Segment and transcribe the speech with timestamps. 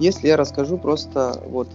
[0.00, 1.68] если я расскажу просто вот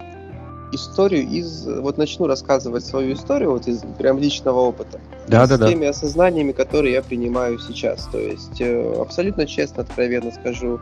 [0.71, 1.65] историю из...
[1.65, 4.99] Вот начну рассказывать свою историю вот из прям личного опыта.
[5.27, 5.69] Да, с да, да.
[5.69, 8.07] теми осознаниями, которые я принимаю сейчас.
[8.11, 10.79] То есть э, абсолютно честно, откровенно скажу,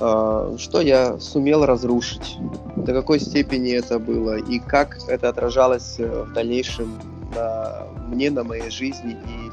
[0.00, 2.38] э, что я сумел разрушить,
[2.76, 6.98] до какой степени это было и как это отражалось э, в дальнейшем
[7.34, 9.50] на мне, на моей жизни и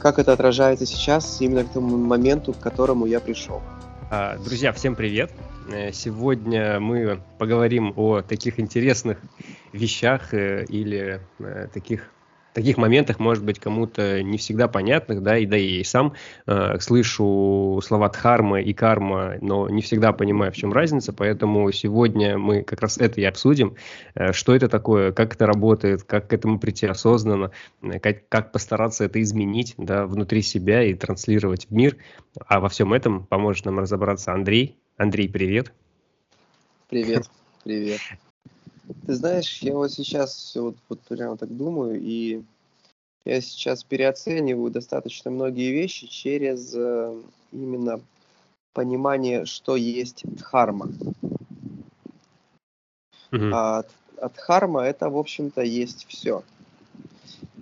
[0.00, 3.62] как это отражается сейчас именно к тому моменту, к которому я пришел.
[4.10, 5.30] А, друзья, всем привет!
[5.70, 9.18] Э, сегодня мы поговорим о таких интересных
[9.72, 12.10] вещах э, или э, таких
[12.54, 16.14] таких моментах, может быть, кому-то не всегда понятных, да, и да и сам
[16.46, 22.38] э, слышу слова дхарма и карма, но не всегда понимаю, в чем разница, поэтому сегодня
[22.38, 23.74] мы как раз это и обсудим,
[24.14, 27.50] э, что это такое, как это работает, как к этому прийти осознанно,
[27.82, 31.96] э, как, как постараться это изменить, да, внутри себя и транслировать в мир,
[32.46, 34.78] а во всем этом поможет нам разобраться Андрей.
[34.96, 35.72] Андрей, привет.
[36.88, 37.28] Привет,
[37.64, 38.00] привет.
[39.06, 42.42] Ты знаешь, я вот сейчас все вот, вот прямо так думаю, и
[43.24, 47.20] я сейчас переоцениваю достаточно многие вещи через э,
[47.50, 48.00] именно
[48.72, 50.90] понимание, что есть дхарма.
[53.32, 53.52] Мгм.
[53.52, 53.84] А
[54.18, 56.44] от, дхарма это, в общем-то, есть все.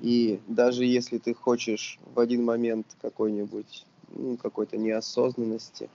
[0.02, 5.88] И даже если ты хочешь в один момент какой-нибудь, ну, какой-то неосознанности,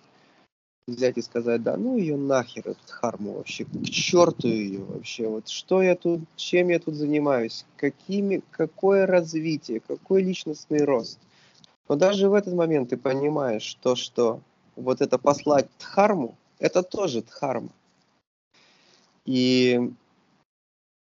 [0.88, 5.50] взять и сказать, да ну ее нахер, эту харму вообще, к черту ее вообще, вот
[5.50, 11.20] что я тут, чем я тут занимаюсь, какими, какое развитие, какой личностный рост.
[11.90, 14.40] Но даже в этот момент ты понимаешь то, что
[14.76, 17.70] вот это послать дхарму, это тоже дхарма.
[19.26, 19.92] И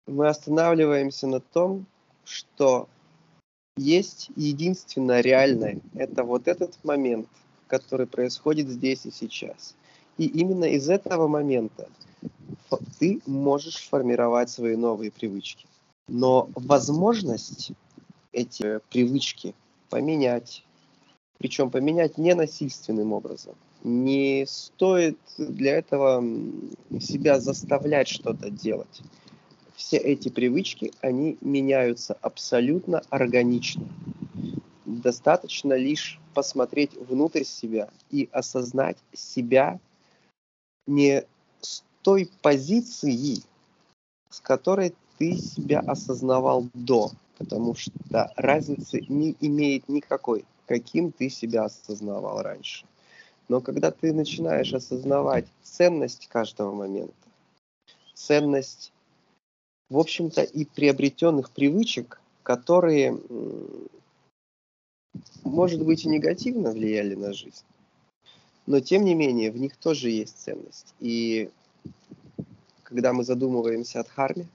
[0.09, 1.87] мы останавливаемся на том,
[2.25, 2.89] что
[3.77, 7.29] есть единственное реальное, это вот этот момент–
[7.71, 9.75] который происходит здесь и сейчас.
[10.19, 11.89] И именно из этого момента
[12.99, 15.67] ты можешь формировать свои новые привычки.
[16.09, 17.73] Но возможность
[18.33, 19.55] эти привычки
[19.89, 20.65] поменять,
[21.39, 26.23] причем поменять не насильственным образом, не стоит для этого
[27.00, 29.00] себя заставлять что-то делать.
[29.75, 33.89] Все эти привычки, они меняются абсолютно органично.
[34.99, 39.78] Достаточно лишь посмотреть внутрь себя и осознать себя
[40.87, 41.25] не
[41.61, 43.43] с той позиции,
[44.31, 51.65] с которой ты себя осознавал до, потому что разницы не имеет никакой, каким ты себя
[51.65, 52.84] осознавал раньше.
[53.49, 57.15] Но когда ты начинаешь осознавать ценность каждого момента,
[58.15, 58.93] ценность,
[59.89, 63.21] в общем-то, и приобретенных привычек, которые
[65.44, 67.65] может быть, и негативно влияли на жизнь,
[68.66, 70.94] но тем не менее в них тоже есть ценность.
[71.00, 71.50] И
[72.82, 74.47] когда мы задумываемся о дхарме,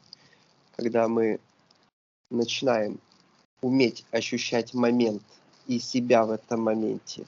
[0.75, 1.39] когда мы
[2.29, 2.99] начинаем
[3.61, 5.23] уметь ощущать момент
[5.67, 7.25] и себя в этом моменте,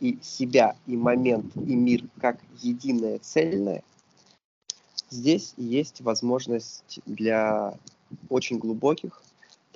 [0.00, 3.82] и себя, и момент, и мир как единое цельное,
[5.10, 7.74] здесь есть возможность для
[8.28, 9.22] очень глубоких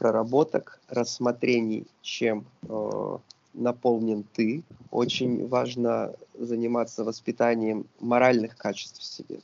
[0.02, 3.18] проработок, рассмотрений, чем э,
[3.54, 4.64] наполнен ты.
[4.90, 9.38] Очень важно заниматься воспитанием моральных качеств в себе.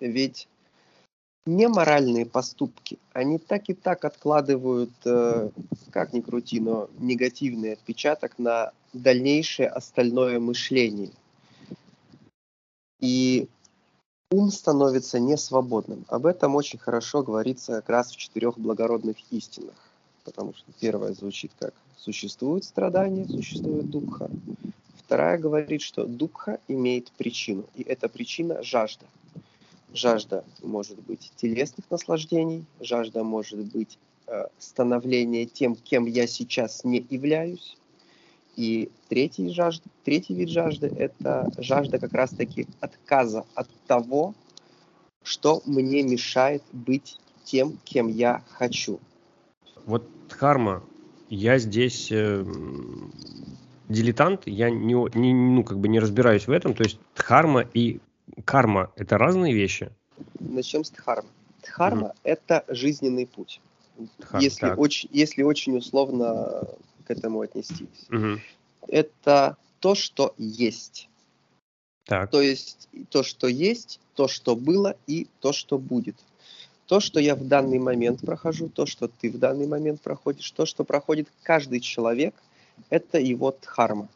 [0.00, 0.48] Ведь
[1.44, 5.50] неморальные поступки, они так и так откладывают, э,
[5.90, 11.12] как ни крути, но негативный отпечаток на дальнейшее остальное мышление.
[13.00, 13.48] И
[14.30, 16.06] ум становится несвободным.
[16.08, 19.89] Об этом очень хорошо говорится как раз в четырех благородных истинах
[20.24, 24.30] потому что первая звучит как «существует страдание, существует духа».
[24.98, 29.06] Вторая говорит, что духа имеет причину, и эта причина– жажда.
[29.92, 33.98] Жажда может быть телесных наслаждений, жажда может быть
[34.28, 37.76] э, становление тем, кем я сейчас не являюсь.
[38.54, 44.34] И третий, жажд, третий вид жажды– это жажда как раз-таки отказа от того,
[45.24, 49.00] что мне мешает быть тем, кем я хочу.
[49.86, 50.82] Вот Дхарма,
[51.28, 52.44] я здесь э,
[53.88, 56.74] дилетант, я не, не, ну, как бы не разбираюсь в этом.
[56.74, 58.00] То есть Дхарма и
[58.44, 59.90] карма– это разные вещи?
[60.38, 61.28] Начнем с Дхармы.
[61.62, 63.60] Дхарма угу.– это жизненный путь.
[64.18, 66.64] Дхарма, если, очень, если очень условно
[67.04, 68.06] к этому отнестись.
[68.10, 68.40] Угу.
[68.88, 71.08] Это то, что есть.
[72.04, 72.30] Так.
[72.30, 76.16] То есть то, что есть, то, что было и то, что будет
[76.90, 80.66] то, что я в данный момент прохожу, то, что ты в данный момент проходишь, то,
[80.66, 82.34] что проходит каждый человек,
[82.88, 84.08] это его дхарма.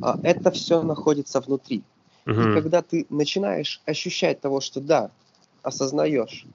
[0.00, 1.82] А, это все находится внутри.
[2.24, 2.40] Угу.
[2.40, 5.10] И когда ты начинаешь ощущать того, что да,
[5.62, 6.46] осознаешь,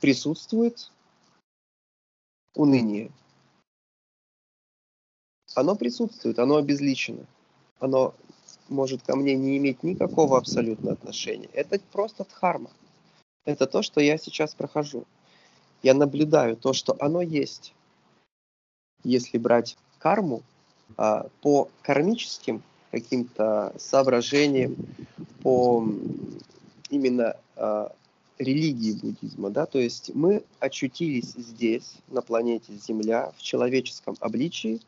[0.00, 0.90] присутствует
[2.56, 3.12] уныние.
[5.54, 7.26] Оно присутствует, оно обезличено.
[7.78, 8.12] Оно
[8.68, 11.48] может ко мне не иметь никакого абсолютно отношения.
[11.52, 12.70] Это просто дхарма.
[13.44, 15.04] Это то, что я сейчас прохожу.
[15.82, 17.72] Я наблюдаю то, что оно есть.
[19.04, 20.42] Если брать карму
[20.96, 24.76] а, по кармическим каким-то соображениям,
[25.42, 25.86] по
[26.90, 27.92] именно а,
[28.38, 34.80] религии буддизма, да, то есть мы очутились здесь, на планете Земля, в человеческом обличии,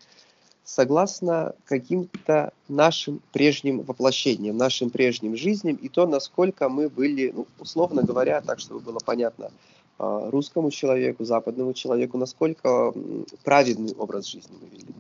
[0.75, 8.03] согласно каким-то нашим прежним воплощениям, нашим прежним жизням и то, насколько мы были, ну, условно
[8.03, 9.51] говоря, так, чтобы было понятно,
[9.99, 12.95] а, русскому человеку, западному человеку, насколько
[13.43, 14.95] праведный образ жизни мы вели.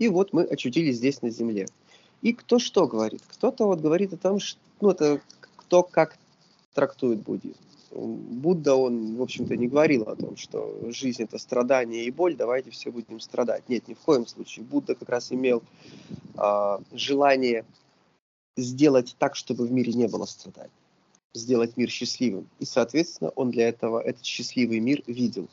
[0.00, 1.68] И вот мы очутились здесь на Земле.
[2.20, 3.22] И кто что говорит?
[3.28, 5.20] Кто-то вот говорит о том, что, ну, это
[5.56, 6.16] кто как
[6.74, 7.54] трактует буддизм.
[7.90, 12.70] Будда, он, в общем-то, не говорил о том, что жизнь– это страдание и боль, давайте
[12.70, 13.68] все будем страдать.
[13.68, 14.64] Нет, ни в коем случае.
[14.64, 15.62] Будда как раз имел
[16.36, 17.64] э, желание
[18.56, 20.70] сделать так, чтобы в мире не было страданий,
[21.34, 22.48] сделать мир счастливым.
[22.60, 25.48] И, соответственно, он для этого этот счастливый мир видел.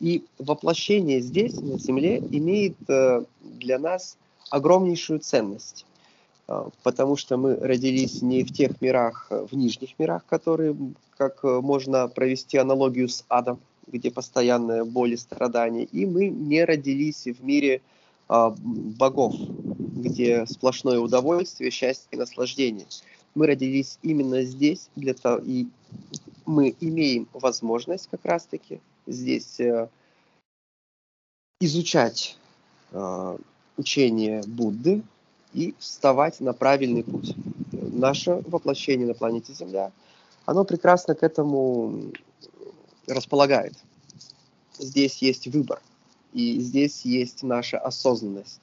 [0.00, 4.16] И воплощение здесь, на Земле, имеет э, для нас
[4.50, 5.86] огромнейшую ценность.
[6.48, 10.74] А, потому что мы родились не в тех мирах, э, в нижних мирах, которые,
[11.16, 16.64] как э, можно провести аналогию с адом, где постоянная боль и страдания, и мы не
[16.64, 17.80] родились в мире
[18.28, 22.86] а, богов, где сплошное удовольствие, счастье и наслаждение.
[23.34, 25.66] Мы родились именно здесь, для того, и
[26.44, 29.88] мы имеем возможность как раз-таки здесь э,
[31.60, 32.36] изучать
[32.92, 33.38] э,
[33.78, 35.02] учение Будды,
[35.58, 37.34] и вставать на правильный путь.
[37.72, 39.90] Наше воплощение на планете Земля,
[40.46, 42.12] оно прекрасно к этому
[43.08, 43.74] располагает.
[44.78, 45.82] Здесь есть выбор,
[46.32, 48.60] и здесь есть наша осознанность.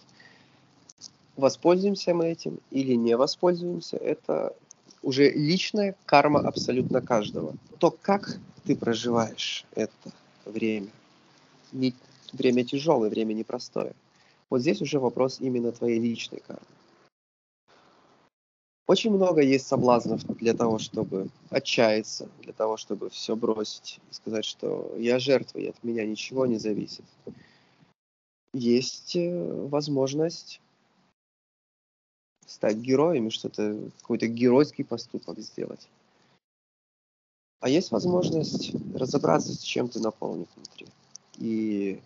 [1.35, 4.55] Воспользуемся мы этим или не воспользуемся, это
[5.03, 7.55] уже личная карма абсолютно каждого.
[7.77, 9.91] То, как ты проживаешь это
[10.45, 10.87] время,
[11.73, 11.93] не,
[12.31, 13.91] время тяжелое, время непростое.
[14.49, 16.65] Вот здесь уже вопрос именно твоей личной кармы.
[18.87, 24.45] Очень много есть соблазнов для того, чтобы отчаяться, для того, чтобы все бросить и сказать,
[24.45, 27.05] что я жертва, и от меня ничего не зависит.
[28.53, 30.61] Есть э, возможность
[32.45, 35.89] стать героем и что-то, какой-то геройский поступок сделать.
[37.59, 40.87] А есть возможность разобраться, с чем ты наполнен внутри.
[41.37, 42.01] И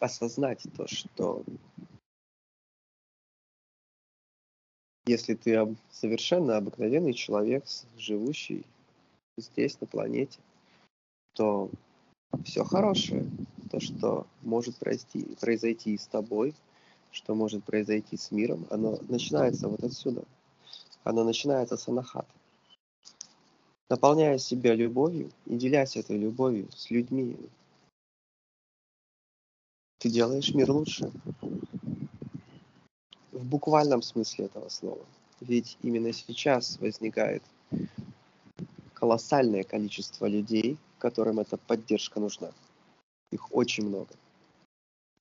[0.00, 1.44] осознать то, что
[5.08, 7.64] если ты совершенно обыкновенный человек,
[7.96, 8.64] живущий
[9.38, 10.38] здесь, на планете,
[11.32, 11.70] то
[12.44, 13.26] все хорошее,
[13.70, 16.54] то, что может произойти, произойти с тобой,
[17.10, 20.24] что может произойти с миром, оно начинается вот отсюда.
[21.04, 22.28] Оно начинается с анахаты.
[23.88, 27.36] Наполняя себя любовью и делясь этой любовью с людьми,
[29.98, 31.10] ты делаешь мир лучше
[33.38, 35.04] в буквальном смысле этого слова.
[35.40, 37.42] Ведь именно сейчас возникает
[38.94, 42.50] колоссальное количество людей, которым эта поддержка нужна.
[43.30, 44.10] Их очень много.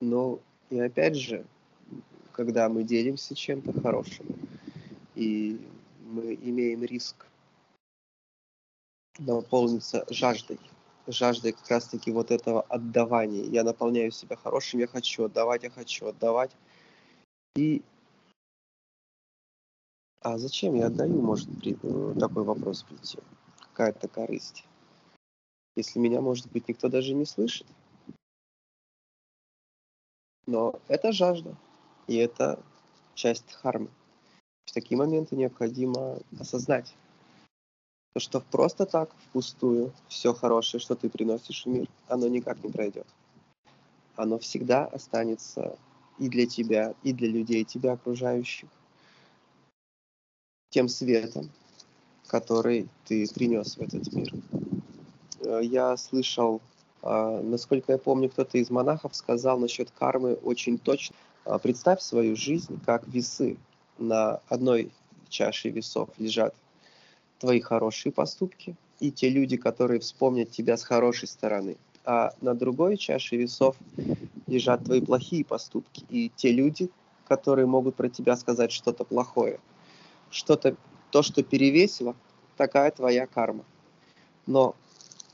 [0.01, 0.39] Но
[0.71, 1.45] и опять же,
[2.31, 4.25] когда мы делимся чем-то хорошим,
[5.15, 5.59] и
[6.01, 7.27] мы имеем риск
[9.19, 10.59] наполниться жаждой,
[11.05, 13.43] жаждой как раз-таки вот этого отдавания.
[13.43, 16.51] Я наполняю себя хорошим, я хочу отдавать, я хочу отдавать.
[17.55, 17.81] И
[20.21, 23.19] а зачем я отдаю, может при, э, такой вопрос прийти?
[23.59, 24.65] Какая-то корысть.
[25.75, 27.67] Если меня, может быть, никто даже не слышит.
[30.47, 31.55] Но это жажда.
[32.07, 32.59] И это
[33.13, 33.89] часть хармы.
[34.65, 36.93] В такие моменты необходимо осознать,
[38.13, 42.71] то, что просто так, впустую, все хорошее, что ты приносишь в мир, оно никак не
[42.71, 43.05] пройдет.
[44.15, 45.77] Оно всегда останется
[46.17, 48.69] и для тебя, и для людей тебя окружающих
[50.69, 51.49] тем светом,
[52.27, 54.33] который ты принес в этот мир.
[55.41, 56.61] Э, я слышал,
[57.01, 61.15] а, насколько я помню, кто-то из монахов сказал насчет кармы очень точно.
[61.45, 63.57] А, представь свою жизнь как весы.
[63.97, 64.91] На одной
[65.29, 66.53] чаше весов лежат
[67.39, 71.77] твои хорошие поступки и те люди, которые вспомнят тебя с хорошей стороны.
[72.05, 73.75] А на другой чаше весов
[74.45, 76.89] лежат твои плохие поступки и те люди,
[77.27, 79.59] которые могут про тебя сказать что-то плохое–
[80.29, 80.75] что-то,
[81.11, 82.15] то, что перевесило,
[82.55, 83.65] такая твоя карма.
[84.45, 84.75] Но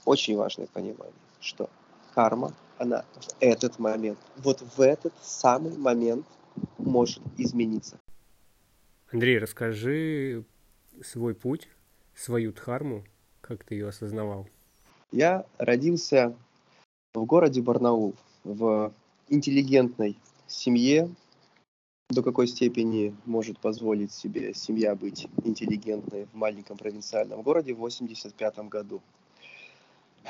[0.05, 1.69] очень важное понимание, что
[2.13, 6.25] карма, она в этот момент, вот в этот самый момент
[6.77, 7.99] может измениться.
[9.11, 10.43] Андрей, расскажи
[11.03, 11.69] свой путь,
[12.15, 13.03] свою дхарму,
[13.41, 14.47] как ты ее осознавал.
[15.11, 16.35] Я родился
[17.13, 18.91] в городе Барнаул, в
[19.29, 21.09] интеллигентной семье,
[22.13, 28.59] до какой степени может позволить себе семья быть интеллигентной в маленьком провинциальном городе в 85
[28.69, 29.01] году.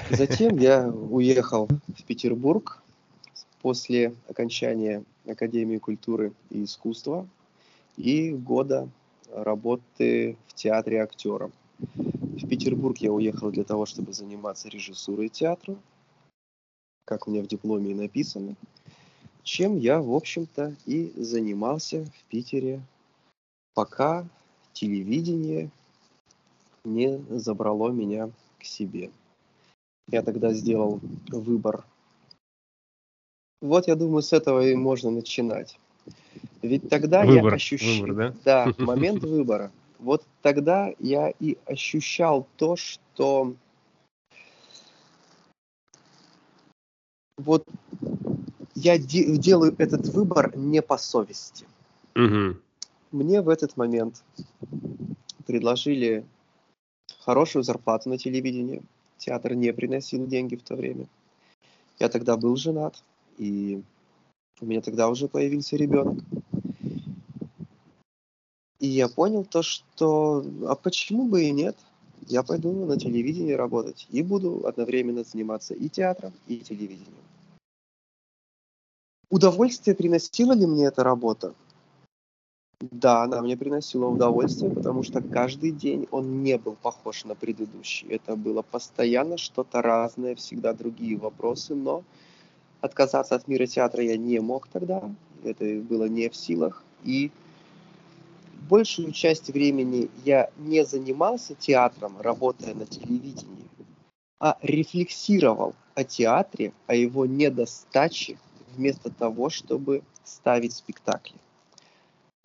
[0.09, 2.81] Затем я уехал в Петербург
[3.61, 7.27] после окончания Академии культуры и искусства
[7.95, 8.89] и года
[9.31, 11.51] работы в театре актером.
[11.77, 15.75] В Петербург я уехал для того, чтобы заниматься режиссурой театра,
[17.05, 18.55] как у меня в дипломе и написано
[19.43, 22.81] чем я, в общем-то, и занимался в Питере,
[23.73, 24.25] пока
[24.73, 25.69] телевидение
[26.83, 29.12] не забрало меня к себе.
[30.09, 31.85] Я тогда сделал выбор.
[33.62, 35.79] Вот, я думаю, с этого и можно начинать.
[36.62, 38.05] Ведь тогда выбор, я ощущал...
[38.05, 38.35] Выбор, да?
[38.43, 39.71] Да, момент выбора.
[40.00, 43.55] Вот тогда я и ощущал то, что
[47.38, 47.65] вот
[48.83, 51.65] я де- делаю этот выбор не по совести.
[52.15, 52.57] Угу.
[53.11, 54.23] Мне в этот момент
[55.45, 56.25] предложили
[57.19, 58.81] хорошую зарплату на телевидении.
[59.17, 61.07] Театр не приносил деньги в то время.
[61.99, 63.01] Я тогда был женат,
[63.37, 63.81] и
[64.59, 66.17] у меня тогда уже появился ребенок.
[68.79, 71.77] И я понял то, что а почему бы и нет?
[72.27, 77.23] Я пойду на телевидение работать и буду одновременно заниматься и театром, и телевидением.
[79.33, 81.55] Удовольствие приносила ли мне эта работа?
[82.79, 88.07] Да, она мне приносила удовольствие, потому что каждый день он не был похож на предыдущий.
[88.09, 92.03] Это было постоянно что-то разное, всегда другие вопросы, но
[92.79, 95.01] отказаться от мира театра я не мог тогда,
[95.43, 96.83] это было не в силах.
[97.03, 97.31] И
[98.69, 103.67] большую часть времени я не занимался театром, работая на телевидении,
[104.39, 108.37] а рефлексировал о театре, о его недостаче,
[108.75, 111.36] вместо того, чтобы ставить спектакли.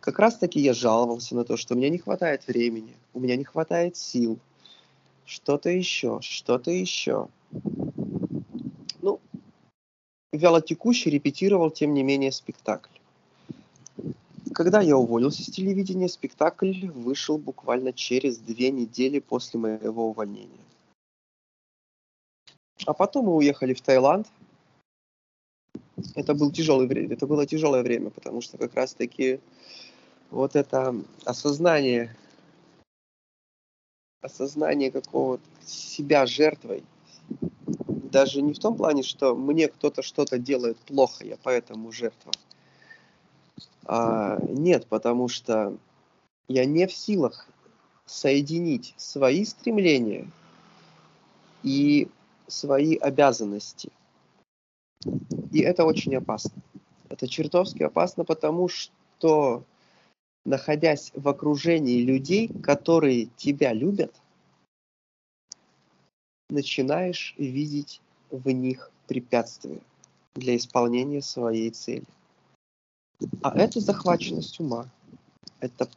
[0.00, 3.44] Как раз таки я жаловался на то, что меня не хватает времени, у меня не
[3.44, 4.38] хватает сил,
[5.24, 7.28] что-то еще, что-то еще.
[9.02, 9.20] Ну,
[10.32, 12.96] вялотекущий репетировал, тем не менее, спектакль.
[14.54, 20.64] Когда я уволился с телевидения, спектакль вышел буквально через две недели после моего увольнения.
[22.86, 24.26] А потом мы уехали в Таиланд,
[26.14, 29.40] это был тяжелый время, это было тяжелое время, потому что как раз-таки
[30.30, 32.14] вот это осознание,
[34.20, 36.84] осознание какого-то себя жертвой,
[37.86, 42.32] даже не в том плане, что мне кто-то что-то делает плохо, я поэтому жертва.
[43.84, 45.76] А, нет, потому что
[46.48, 47.48] я не в силах
[48.06, 50.30] соединить свои стремления
[51.62, 52.08] и
[52.46, 53.90] свои обязанности.
[55.52, 56.52] И это очень опасно.
[57.08, 59.64] Это чертовски опасно, потому что,
[60.44, 64.14] находясь в окружении людей, которые тебя любят,
[66.50, 68.00] начинаешь видеть
[68.30, 69.80] в них препятствия
[70.34, 72.04] для исполнения своей цели.
[73.42, 74.88] А это захваченность ума.
[75.60, 75.88] Это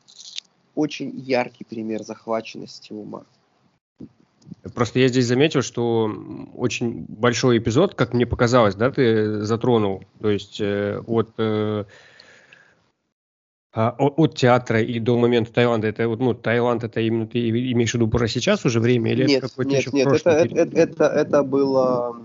[0.76, 3.26] очень яркий пример захваченности ума.
[4.76, 6.12] Просто я здесь заметил, что
[6.54, 10.04] очень большой эпизод, как мне показалось, да, ты затронул.
[10.20, 11.86] То есть э, от, э,
[13.74, 15.88] а, от театра и до момента Таиланда.
[15.88, 19.26] Это вот, ну, Таиланд, это именно ты имеешь в виду про сейчас уже время или
[19.26, 22.22] нет, это какое-то нет, еще нет, это, это, это, это было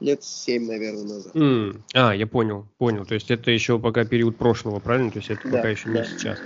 [0.00, 1.34] лет семь, наверное, назад.
[1.34, 1.80] Mm.
[1.94, 3.04] А, я понял, понял.
[3.04, 5.10] То есть это еще пока период прошлого, правильно?
[5.10, 6.00] То есть это да, пока еще да.
[6.00, 6.38] не сейчас.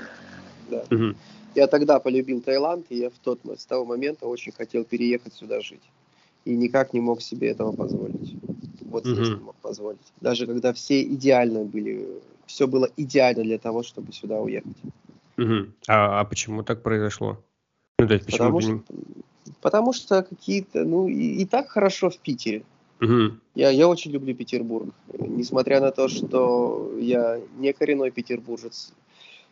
[0.71, 0.85] Да.
[0.91, 1.15] Угу.
[1.55, 5.61] Я тогда полюбил Таиланд, и я в тот, с того момента очень хотел переехать сюда
[5.61, 5.83] жить.
[6.45, 8.35] И никак не мог себе этого позволить.
[8.83, 10.13] Вот здесь не мог позволить.
[10.21, 12.07] Даже когда все идеально были,
[12.47, 14.77] все было идеально для того, чтобы сюда уехать.
[15.39, 15.67] Угу.
[15.89, 17.39] А, а почему так произошло?
[17.99, 18.83] Ну, то есть, почему потому, что,
[19.61, 22.63] потому что какие-то, ну, и, и так хорошо в Питере.
[23.01, 23.37] Угу.
[23.55, 24.95] Я, я очень люблю Петербург.
[25.19, 28.93] Несмотря на то, что я не коренной петербуржец,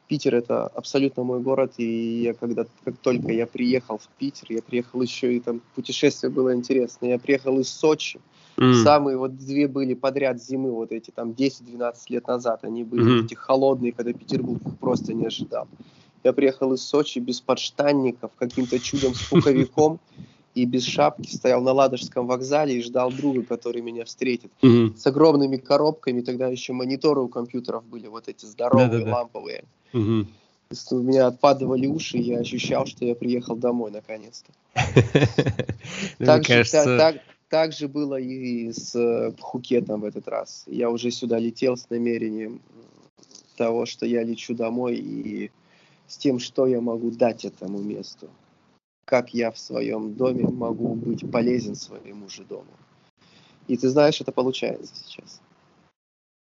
[0.08, 4.62] Питер это абсолютно мой город, и я когда, как только я приехал в Питер, я
[4.62, 8.20] приехал еще и там путешествие было интересное, я приехал из Сочи,
[8.56, 8.82] Mm.
[8.82, 13.24] Самые вот две были подряд зимы, вот эти там 10-12 лет назад, они были mm.
[13.24, 15.68] эти холодные, когда Петербург просто не ожидал.
[16.22, 19.98] Я приехал из Сочи без подштанников, каким-то чудом с пуховиком
[20.54, 24.50] и без шапки, стоял на Ладожском вокзале и ждал друга, который меня встретит.
[24.62, 24.96] Mm-hmm.
[24.96, 29.16] С огромными коробками, тогда еще мониторы у компьютеров были, вот эти здоровые, Да-да-да.
[29.16, 29.64] ламповые.
[29.92, 30.26] Mm-hmm.
[30.90, 34.52] У меня отпадывали уши, и я ощущал, что я приехал домой наконец-то.
[36.98, 37.16] Так,
[37.48, 40.64] так же было и с э, Пхукетом в этот раз.
[40.66, 42.62] Я уже сюда летел с намерением
[43.56, 45.50] того, что я лечу домой и
[46.08, 48.30] с тем, что я могу дать этому месту.
[49.04, 52.66] Как я в своем доме могу быть полезен своему же дому.
[53.68, 55.40] И ты знаешь, это получается сейчас.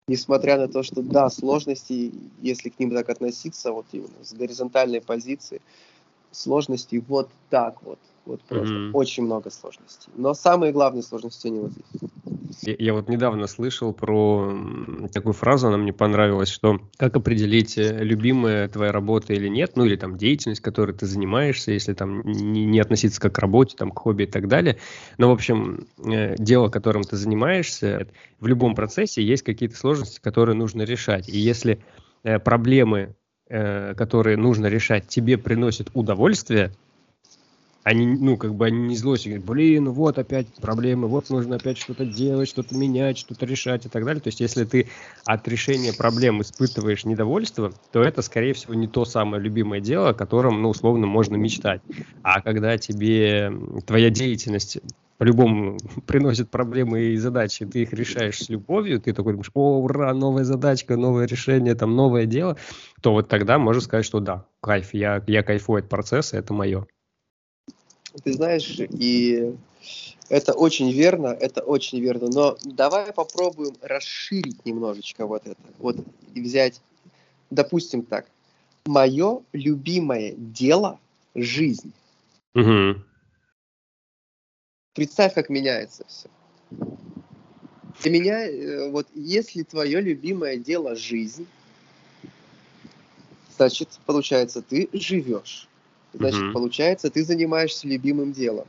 [0.07, 5.01] Несмотря на то, что да, сложности, если к ним так относиться, вот именно с горизонтальной
[5.01, 5.61] позиции,
[6.31, 8.91] сложности вот так вот вот просто mm-hmm.
[8.93, 10.11] очень много сложностей.
[10.15, 12.09] Но самые главные сложности они вот здесь.
[12.61, 14.53] Я, я вот недавно слышал про
[15.13, 19.85] такую фразу, она мне понравилась, что как определить, э, любимая твоя работа или нет, ну
[19.85, 23.91] или там деятельность, которой ты занимаешься, если там не, не относиться как к работе, там
[23.91, 24.77] к хобби и так далее.
[25.17, 28.07] Но, в общем, э, дело, которым ты занимаешься,
[28.39, 31.29] в любом процессе есть какие-то сложности, которые нужно решать.
[31.29, 31.83] И если
[32.23, 33.15] э, проблемы,
[33.49, 36.71] которые нужно решать, тебе приносят удовольствие,
[37.83, 41.77] они, ну, как бы они не злостью говорят, блин, вот опять проблемы, вот нужно опять
[41.77, 44.21] что-то делать, что-то менять, что-то решать и так далее.
[44.21, 44.87] То есть, если ты
[45.25, 50.13] от решения проблем испытываешь недовольство, то это, скорее всего, не то самое любимое дело, о
[50.13, 51.81] котором, ну, условно, можно мечтать.
[52.21, 53.51] А когда тебе
[53.87, 54.77] твоя деятельность
[55.17, 60.13] по-любому приносит проблемы и задачи, ты их решаешь с любовью, ты такой думаешь, о, ура,
[60.13, 62.57] новая задачка, новое решение, там, новое дело,
[63.01, 66.85] то вот тогда можно сказать, что да, кайф, я, я кайфую от процесса, это мое.
[68.23, 69.55] Ты знаешь, и
[70.29, 72.29] это очень верно, это очень верно.
[72.29, 75.61] Но давай попробуем расширить немножечко вот это.
[75.77, 75.97] Вот
[76.33, 76.81] и взять,
[77.49, 78.29] допустим так,
[78.85, 80.99] мое любимое дело–
[81.35, 81.93] жизнь.
[82.55, 83.01] Угу.
[84.93, 86.29] Представь, как меняется все.
[88.01, 91.47] Для меня, э, вот если твое любимое дело– жизнь,
[93.57, 95.67] значит, получается, ты живешь.
[96.13, 96.53] Значит, угу.
[96.53, 98.67] получается, ты занимаешься любимым делом.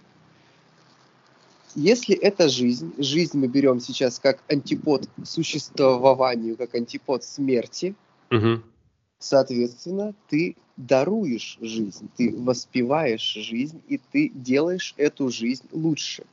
[1.75, 7.95] Если это жизнь, жизнь мы берем сейчас как антипод существованию, как антипод смерти,
[8.31, 8.61] угу.
[9.19, 16.25] соответственно, ты даруешь жизнь, ты воспеваешь жизнь, и ты делаешь эту жизнь лучше.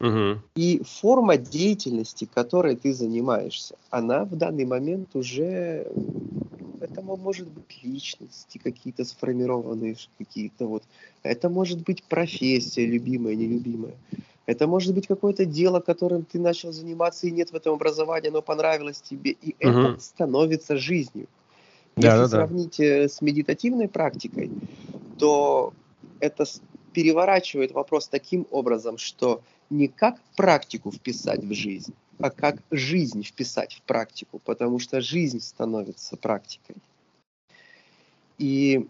[0.00, 0.40] Угу.
[0.56, 5.86] И форма деятельности, которой ты занимаешься, она в данный момент уже
[6.82, 10.82] это может быть личности какие-то сформированные, какие-то вот.
[11.22, 13.94] Это может быть профессия любимая, нелюбимая.
[14.46, 18.42] Это может быть какое-то дело, которым ты начал заниматься, и нет в этом образования, но
[18.42, 19.78] понравилось тебе, и угу.
[19.78, 21.28] это становится жизнью.
[21.96, 23.08] Если да, да, сравнить да.
[23.08, 24.50] с медитативной практикой,
[25.18, 25.72] то
[26.20, 26.44] это
[26.92, 33.74] переворачивает вопрос таким образом, что не как практику вписать в жизнь, а как жизнь вписать
[33.74, 36.76] в практику, потому что жизнь становится практикой.
[38.38, 38.86] И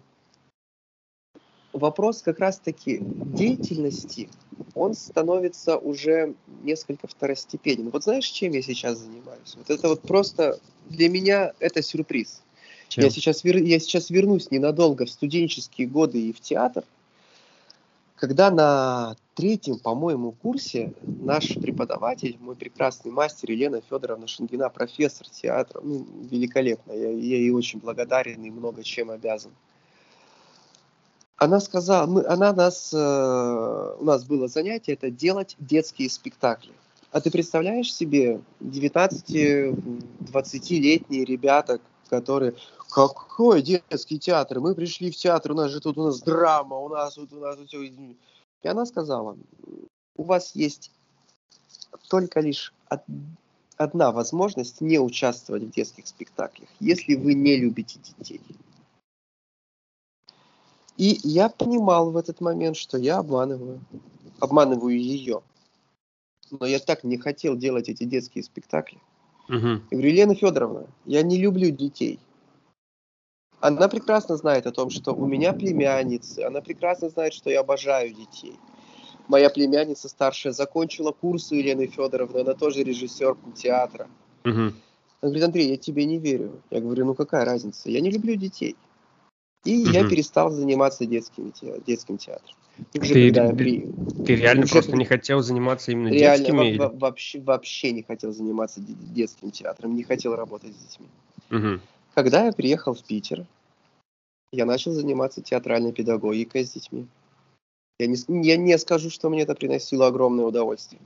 [1.72, 4.28] вопрос как раз-таки деятельности,
[4.74, 7.90] он становится уже несколько второстепенен.
[7.90, 9.54] Вот знаешь, чем я сейчас занимаюсь?
[9.56, 10.58] Вот это вот просто
[10.88, 12.42] для меня это сюрприз.
[12.88, 13.04] Чем?
[13.04, 16.84] Я сейчас, я сейчас вернусь ненадолго в студенческие годы и в театр,
[18.22, 25.80] когда на третьем, по-моему, курсе наш преподаватель, мой прекрасный мастер Елена Федоровна Шангина, профессор театра,
[25.82, 29.50] ну, великолепно, я, ей очень благодарен и много чем обязан.
[31.36, 36.70] Она сказала, мы, она нас, э, у нас было занятие, это делать детские спектакли.
[37.10, 42.54] А ты представляешь себе 19-20-летние ребята, которые,
[42.92, 44.60] какой детский театр?
[44.60, 47.40] Мы пришли в театр, у нас же тут у нас драма, у нас тут у
[47.40, 47.84] нас все.
[47.84, 48.16] И
[48.62, 49.36] она сказала,
[50.16, 50.90] у вас есть
[52.08, 52.74] только лишь
[53.78, 58.40] одна возможность не участвовать в детских спектаклях, если вы не любите детей.
[60.98, 63.80] И я понимал в этот момент, что я обманываю.
[64.38, 65.40] Обманываю ее.
[66.50, 68.98] Но я так не хотел делать эти детские спектакли.
[69.48, 69.56] Угу.
[69.56, 72.20] Я говорю, Елена Федоровна, я не люблю детей.
[73.62, 78.12] Она прекрасно знает о том, что у меня племянницы, она прекрасно знает, что я обожаю
[78.12, 78.58] детей.
[79.28, 84.08] Моя племянница старшая закончила курсы Елены Федоровны, она тоже режиссер театра.
[84.44, 84.50] Угу.
[84.58, 84.72] Она
[85.20, 86.60] говорит, Андрей, я тебе не верю.
[86.70, 87.88] Я говорю, ну какая разница?
[87.88, 88.74] Я не люблю детей.
[89.64, 89.90] И угу.
[89.90, 91.52] я перестал заниматься детскими,
[91.86, 92.56] детским театром.
[92.98, 93.86] Уже ты, когда при...
[94.26, 94.72] ты реально уже...
[94.72, 96.64] просто не хотел заниматься именно реально, детскими?
[96.64, 101.06] Реально, вообще, вообще не хотел заниматься детским театром, не хотел работать с детьми.
[101.52, 101.80] Угу.
[102.14, 103.46] Когда я приехал в Питер,
[104.52, 107.06] я начал заниматься театральной педагогикой с детьми.
[107.98, 111.00] Я не, я не скажу, что мне это приносило огромное удовольствие.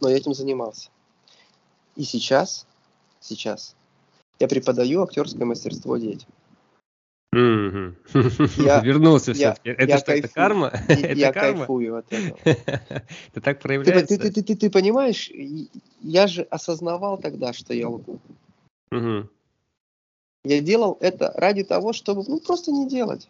[0.00, 0.90] Но я этим занимался.
[1.96, 2.66] И сейчас,
[3.20, 3.76] сейчас
[4.38, 6.28] я преподаю актерское мастерство детям.
[7.32, 9.70] Я, Вернулся все-таки.
[9.70, 10.72] Это я что, кайфую, это карма?
[10.88, 11.58] это я карма?
[11.58, 12.38] кайфую от этого.
[12.44, 14.18] это так проявляется?
[14.18, 15.30] Ты, ты, ты, ты, понимаешь,
[16.00, 18.20] я же осознавал тогда, что я лгу.
[18.92, 19.28] Угу.
[20.44, 23.28] Я делал это ради того, чтобы ну, просто не делать.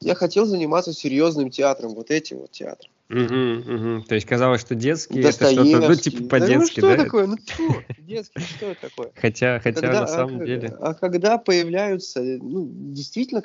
[0.00, 2.90] Я хотел заниматься серьезным театром, вот этим вот театром.
[3.10, 4.04] Угу, угу.
[4.04, 6.88] То есть казалось, что детский это что-то, ну, типа по-детски, да?
[6.90, 7.26] Ну, что такое?
[7.26, 7.82] Ну, что?
[7.98, 9.10] Детский, что это такое?
[9.16, 10.68] Хотя, хотя когда, на самом а, деле...
[10.80, 13.42] А когда появляются, ну, действительно,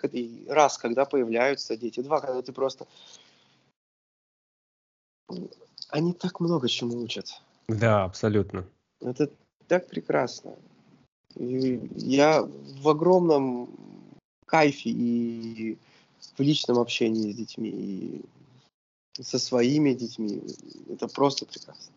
[0.48, 2.86] раз, когда появляются дети, два, когда ты просто...
[5.90, 7.42] Они так много чему учат.
[7.68, 8.66] Да, абсолютно.
[9.02, 9.32] Это
[9.68, 10.54] так прекрасно.
[11.38, 12.48] Я
[12.82, 13.70] в огромном
[14.46, 15.78] кайфе и
[16.38, 20.42] в личном общении с детьми, и со своими детьми.
[20.90, 21.94] Это просто прекрасно.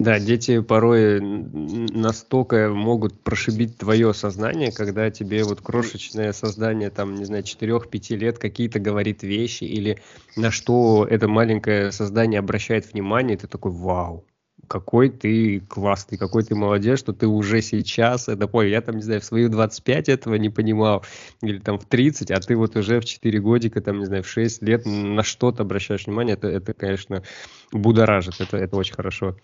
[0.00, 7.26] Да, дети порой настолько могут прошибить твое сознание, когда тебе вот крошечное создание, там, не
[7.26, 10.00] знаю, 4-5 лет какие-то говорит вещи, или
[10.36, 14.24] на что это маленькое создание обращает внимание, и ты такой, вау,
[14.70, 18.70] какой ты классный, какой ты молодец, что ты уже сейчас это понял.
[18.70, 21.04] Я там, не знаю, в свою 25 этого не понимал,
[21.42, 24.28] или там в 30, а ты вот уже в 4 годика, там, не знаю, в
[24.28, 27.24] 6 лет на что-то обращаешь внимание, это, это конечно,
[27.72, 29.36] будоражит, это, это очень хорошо.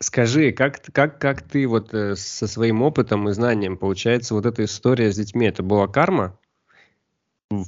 [0.00, 4.64] Скажи, как, как, как ты вот э, со своим опытом и знанием, получается, вот эта
[4.64, 6.36] история с детьми, это была карма?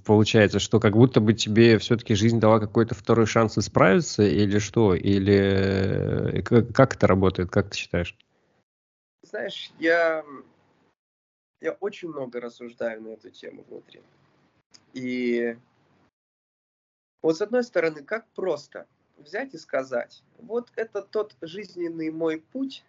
[0.04, 4.94] Получается, что как будто бы тебе все-таки жизнь дала какой-то второй шанс исправиться, или что?
[4.94, 8.16] Или э, как, это работает, как ты считаешь?
[9.22, 10.24] Знаешь, я,
[11.60, 14.02] я очень много рассуждаю на эту тему внутри.
[14.92, 15.56] И
[17.22, 22.84] вот с одной стороны, как просто взять и сказать, вот это тот жизненный мой путь,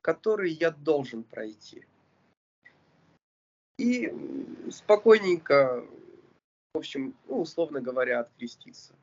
[0.00, 1.84] который я должен пройти
[3.80, 5.86] и спокойненько,
[6.74, 8.94] в общем, ну, условно говоря, откреститься.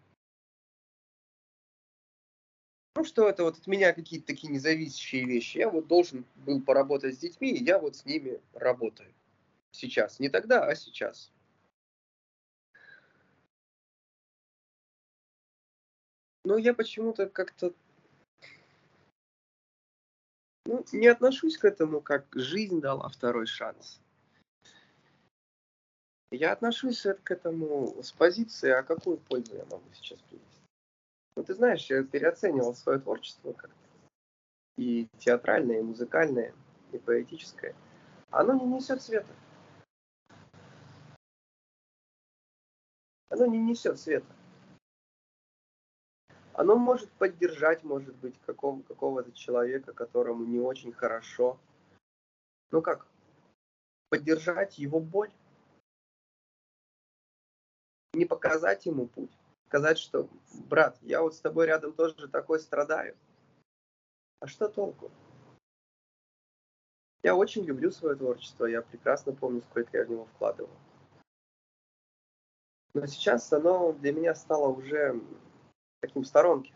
[2.96, 5.58] Ну, что это вот от меня какие-то такие независящие вещи.
[5.58, 9.14] Я вот должен был поработать с детьми, и я вот с ними работаю.
[9.72, 10.20] Сейчас.
[10.20, 11.32] Не тогда, а сейчас.
[16.44, 17.74] Но я почему-то как-то
[20.66, 24.00] ну, не отношусь к этому, как жизнь дала второй шанс.
[26.32, 30.62] Я отношусь к этому с позиции, а какую пользу я могу сейчас принести.
[31.38, 33.78] Ну, ты знаешь, я переоценивал свое творчество как-то.
[34.78, 36.54] И театральное, и музыкальное,
[36.92, 37.76] и поэтическое.
[38.30, 39.34] Оно не несет света.
[43.30, 44.36] Оно не несет света.
[46.54, 51.58] Оно может поддержать, может быть, какого- какого-то человека, которому не очень хорошо.
[52.72, 53.08] Ну как?
[54.10, 55.32] Поддержать его боль
[58.18, 59.32] не показать ему путь.
[59.68, 60.28] Сказать, что,
[60.70, 63.16] брат, я вот с тобой рядом тоже такой страдаю.
[64.40, 65.12] А что толку?
[67.24, 70.70] Я очень люблю свое творчество, я прекрасно помню, сколько я в него вкладывал.
[72.94, 75.22] Но сейчас оно для меня стало уже
[76.00, 76.74] таким в сторонке.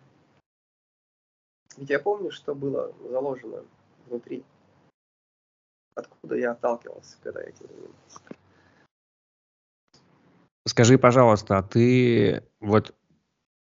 [1.78, 3.66] Ведь я помню, что было заложено
[4.08, 4.44] внутри.
[5.96, 8.41] Откуда я отталкивался, когда я этим занимался.
[10.68, 12.94] Скажи, пожалуйста, а ты вот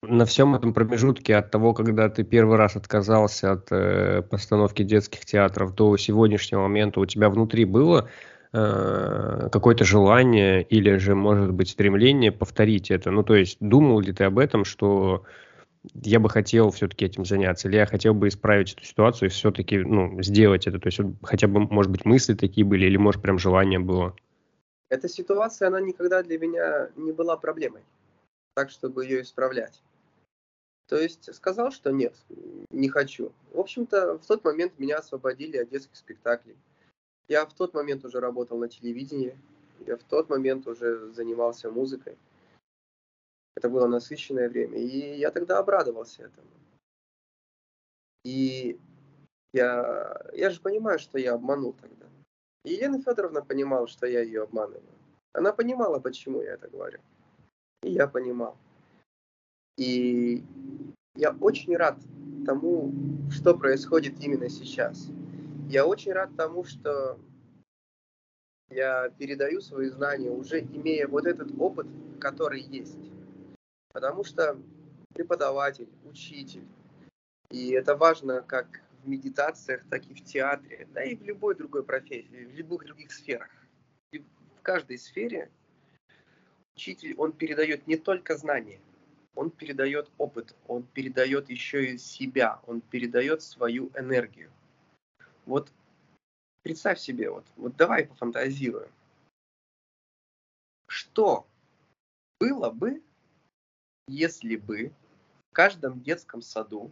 [0.03, 5.25] на всем этом промежутке от того, когда ты первый раз отказался от э, постановки детских
[5.25, 8.09] театров до сегодняшнего момента, у тебя внутри было
[8.51, 13.11] э, какое-то желание или же, может быть, стремление повторить это?
[13.11, 15.23] Ну, то есть, думал ли ты об этом, что
[15.95, 19.79] я бы хотел все-таки этим заняться, или я хотел бы исправить эту ситуацию и все-таки
[19.79, 20.79] ну, сделать это?
[20.79, 24.15] То есть, хотя бы, может быть, мысли такие были, или, может, прям желание было?
[24.93, 27.83] Эта ситуация, она никогда для меня не была проблемой,
[28.53, 29.81] так, чтобы ее исправлять.
[30.87, 32.13] То есть сказал, что нет,
[32.69, 33.31] не хочу.
[33.53, 36.55] В общем-то, в тот момент меня освободили от детских спектаклей.
[37.27, 39.35] Я в тот момент уже работал на телевидении,
[39.87, 42.15] я в тот момент уже занимался музыкой.
[43.55, 46.51] Это было насыщенное время, и я тогда обрадовался этому.
[48.25, 48.79] И
[49.53, 52.05] я, я же понимаю, что я обманул тогда.
[52.63, 54.83] Елена Федоровна понимала, что я ее обманываю.
[55.33, 56.99] Она понимала, почему я это говорю.
[57.81, 58.57] И я понимал.
[59.77, 60.43] И
[61.15, 61.97] я очень рад
[62.45, 62.93] тому,
[63.31, 65.09] что происходит именно сейчас.
[65.67, 67.19] Я очень рад тому, что
[68.69, 71.87] я передаю свои знания, уже имея вот этот опыт,
[72.19, 73.11] который есть.
[73.91, 74.57] Потому что
[75.13, 76.65] преподаватель, учитель,
[77.51, 81.83] и это важно как в медитациях, так и в театре, да и в любой другой
[81.83, 83.49] профессии, в любых других сферах.
[84.11, 85.51] И в каждой сфере
[86.75, 88.79] учитель, он передает не только знания,
[89.35, 94.51] он передает опыт, он передает еще и себя, он передает свою энергию.
[95.45, 95.71] Вот
[96.63, 98.91] представь себе, вот, вот давай пофантазируем.
[100.87, 101.47] Что
[102.39, 103.01] было бы,
[104.07, 104.91] если бы
[105.49, 106.91] в каждом детском саду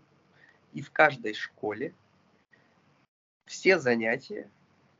[0.73, 1.93] и в каждой школе
[3.45, 4.49] все занятия,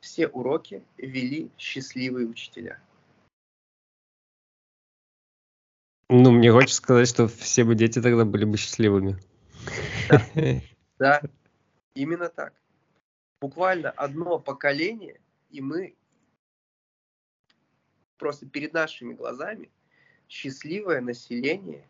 [0.00, 2.80] все уроки вели счастливые учителя?
[6.08, 9.16] Ну, мне хочется сказать, что все бы дети тогда были бы счастливыми.
[10.08, 10.26] Да,
[10.98, 11.22] да
[11.94, 12.52] именно так.
[13.40, 15.94] Буквально одно поколение, и мы
[18.18, 19.70] просто перед нашими глазами
[20.28, 21.84] счастливое население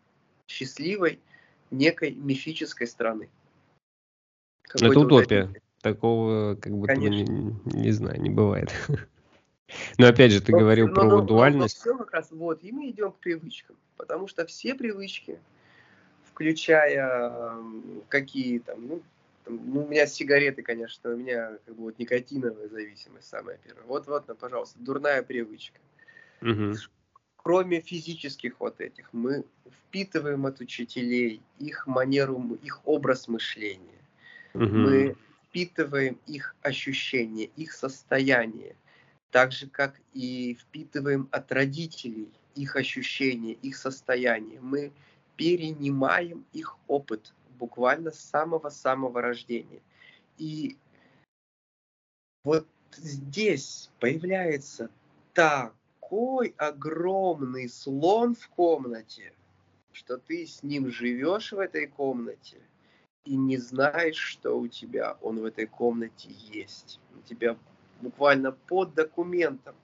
[0.47, 1.21] счастливой
[1.71, 3.29] некой мифической страны.
[4.81, 5.53] Это утопия.
[5.81, 8.71] Такого как будто не, не знаю, не бывает.
[9.99, 11.83] Но опять же, ты но, говорил но, про но, дуальность.
[11.85, 15.39] Но, но все как раз вот, и мы идем к привычкам, потому что все привычки,
[16.25, 17.57] включая
[18.09, 19.03] какие там, ну,
[19.45, 23.85] там, ну, у меня сигареты, конечно, у меня как бы вот никотиновая зависимость самая первая.
[23.87, 25.79] Вот, вот, ну, пожалуйста, дурная привычка.
[26.43, 26.75] Угу.
[27.37, 34.02] Кроме физических вот этих, мы впитываем от учителей их манеру, их образ мышления.
[34.55, 34.65] Угу.
[34.65, 35.17] Мы
[35.49, 38.77] впитываем их ощущения, их состояние
[39.33, 44.61] так же, как и впитываем от родителей их ощущения, их состояние.
[44.61, 44.93] Мы
[45.37, 49.81] перенимаем их опыт буквально с самого-самого рождения.
[50.37, 50.77] И
[52.45, 54.91] вот здесь появляется
[55.33, 59.33] такой огромный слон в комнате,
[59.93, 62.61] что ты с ним живешь в этой комнате
[63.25, 67.01] и не знаешь, что у тебя он в этой комнате есть.
[67.15, 67.57] У тебя
[68.01, 69.75] буквально под документом.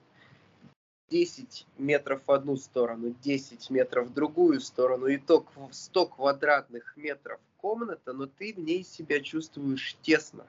[1.09, 7.39] 10 метров в одну сторону, 10 метров в другую сторону, и то 100 квадратных метров
[7.57, 10.45] комната, но ты в ней себя чувствуешь тесно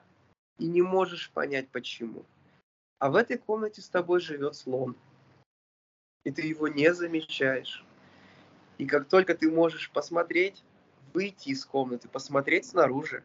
[0.59, 2.23] и не можешь понять почему.
[2.99, 4.95] А в этой комнате с тобой живет слон,
[6.23, 7.83] и ты его не замечаешь.
[8.77, 10.63] И как только ты можешь посмотреть,
[11.13, 13.23] выйти из комнаты, посмотреть снаружи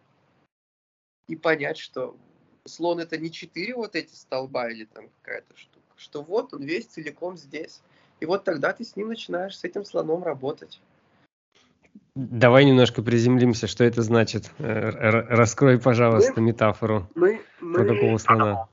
[1.28, 2.16] и понять, что
[2.64, 6.86] слон это не четыре вот эти столба или там какая-то штука, что вот он весь
[6.86, 7.82] целиком здесь.
[8.20, 10.80] И вот тогда ты с ним начинаешь, с этим слоном работать.
[12.14, 14.50] Давай немножко приземлимся, что это значит.
[14.58, 17.08] Э, раскрой, пожалуйста, мы, метафору.
[17.14, 18.68] Мы, мы, про какого слона?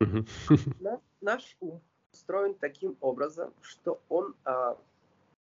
[0.00, 4.78] Наш, наш ум устроен таким образом, что он а,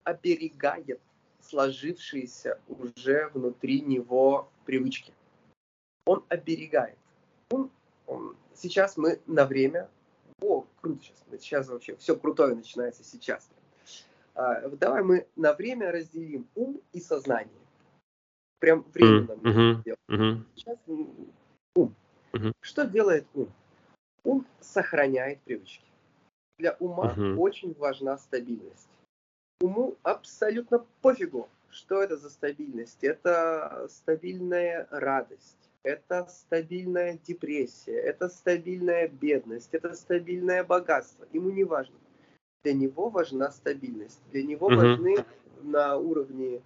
[0.05, 1.01] оберегает
[1.41, 5.13] сложившиеся уже внутри него привычки.
[6.05, 6.97] Он оберегает
[8.11, 9.89] он, сейчас мы на время,
[10.41, 13.49] о, круто сейчас, сейчас вообще все крутое начинается сейчас.
[14.35, 17.49] А, давай мы на время разделим ум и сознание.
[18.59, 19.83] Прям временно mm-hmm.
[19.83, 19.95] Mm-hmm.
[20.09, 20.41] Mm-hmm.
[20.55, 20.77] Сейчас
[21.75, 21.95] ум.
[22.33, 22.51] Mm-hmm.
[22.61, 23.49] Что делает ум?
[24.23, 25.85] Ум сохраняет привычки.
[26.59, 27.37] Для ума mm-hmm.
[27.37, 28.89] очень важна стабильность.
[29.61, 33.03] Уму абсолютно пофигу, что это за стабильность.
[33.03, 41.25] Это стабильная радость это стабильная депрессия, это стабильная бедность, это стабильное богатство.
[41.33, 41.95] Ему не важно.
[42.63, 44.21] Для него важна стабильность.
[44.31, 44.75] Для него угу.
[44.75, 45.25] важны
[45.63, 46.61] на уровне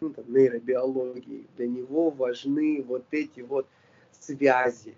[0.00, 3.66] ну, там, нейробиологии, для него важны вот эти вот
[4.12, 4.94] связи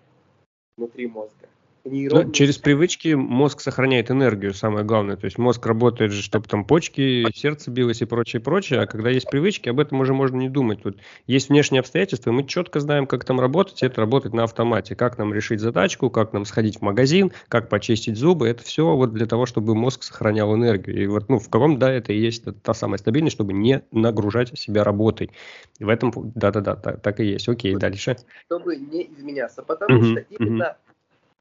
[0.77, 1.47] внутри мозга.
[1.83, 5.15] Ну, через привычки мозг сохраняет энергию, самое главное.
[5.15, 8.81] То есть мозг работает же, чтобы там почки, сердце билось и прочее, прочее.
[8.81, 10.83] А когда есть привычки, об этом уже можно не думать.
[10.83, 14.95] Тут есть внешние обстоятельства, мы четко знаем, как там работать, и это работает на автомате.
[14.95, 18.47] Как нам решить задачку, как нам сходить в магазин, как почистить зубы.
[18.47, 21.01] Это все вот для того, чтобы мозг сохранял энергию.
[21.01, 24.57] И вот ну, в каком, да, это и есть та самая стабильность, чтобы не нагружать
[24.57, 25.31] себя работой.
[25.79, 27.49] И в этом, да-да-да, так, так и есть.
[27.49, 28.17] Окей, дальше.
[28.45, 30.90] Чтобы не изменяться, потому угу, что именно угу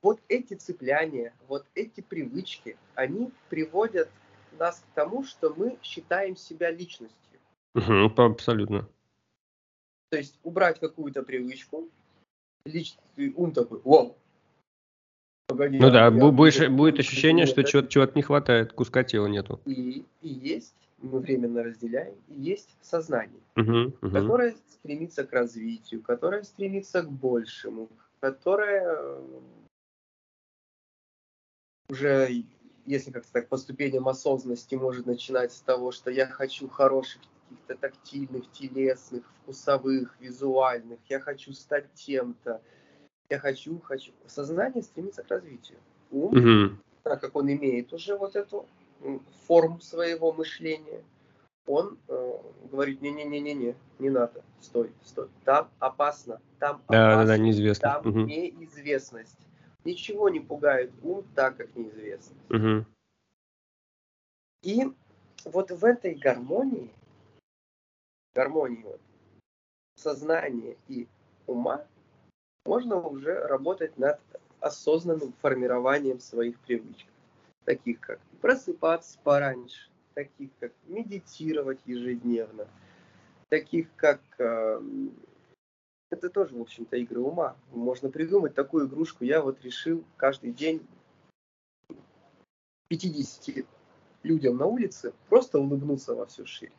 [0.03, 4.09] вот эти цепляния, вот эти привычки, они приводят
[4.59, 7.17] нас к тому, что мы считаем себя личностью.
[7.75, 8.89] Угу, абсолютно.
[10.11, 11.89] То есть убрать какую-то привычку,
[12.65, 14.17] личный ум такой, вау,
[15.51, 19.27] Погоди, ну да, я, будешь, я, будет ощущение, что чего-то, чего не хватает, куска тела
[19.27, 19.61] нету.
[19.67, 24.11] И, и есть, мы временно разделяем, и есть сознание, угу, угу.
[24.13, 27.89] которое стремится к развитию, которое стремится к большему,
[28.21, 29.19] которое
[31.91, 32.45] уже,
[32.87, 37.77] если как-то так по ступеням осознанности может начинать с того, что я хочу хороших каких-то
[37.77, 42.61] тактильных, телесных, вкусовых, визуальных, я хочу стать тем-то,
[43.29, 44.13] я хочу, хочу.
[44.27, 45.79] Сознание стремится к развитию.
[46.11, 46.77] Ум, угу.
[47.03, 48.67] так как он имеет уже вот эту
[49.47, 51.03] форму своего мышления,
[51.67, 52.33] он э,
[52.71, 57.89] говорит, не-не-не-не-не, не надо, стой, стой, там опасно, там да, опасно, да, да, неизвестно.
[57.89, 58.19] там угу.
[58.21, 59.39] неизвестность.
[59.85, 62.51] Ничего не пугает ум так, как неизвестность.
[62.51, 62.85] Угу.
[64.63, 64.93] И
[65.45, 66.93] вот в этой гармонии,
[68.35, 69.01] гармонии вот,
[69.97, 71.09] сознания и
[71.47, 71.87] ума,
[72.67, 74.21] можно уже работать над
[74.61, 77.09] осознанным формированием своих привычек,
[77.65, 82.69] таких как просыпаться пораньше, таких как медитировать ежедневно,
[83.49, 84.81] таких как э,
[86.11, 87.57] это тоже, в общем-то, игры ума.
[87.73, 89.25] Можно придумать такую игрушку.
[89.25, 90.87] Я вот решил каждый день
[92.89, 93.65] 50
[94.23, 96.73] людям на улице просто улыбнуться во всю ширь.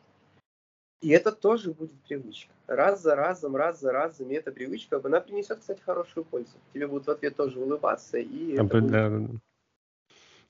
[1.00, 2.52] И это тоже будет привычка.
[2.68, 6.52] Раз за разом, раз за разом, и эта привычка, она принесет, кстати, хорошую пользу.
[6.72, 8.18] Тебе будут в ответ тоже улыбаться.
[8.18, 8.86] И а, будет...
[8.86, 9.28] да, да.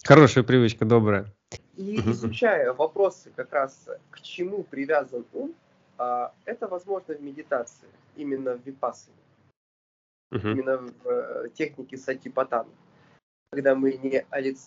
[0.05, 1.33] Хорошая привычка, добрая.
[1.77, 5.55] И изучая вопросы как раз, к чему привязан ум,
[5.97, 9.17] а, это возможно в медитации, именно в випассане,
[10.31, 12.71] именно в э, технике сатипатана
[13.53, 14.25] когда мы не,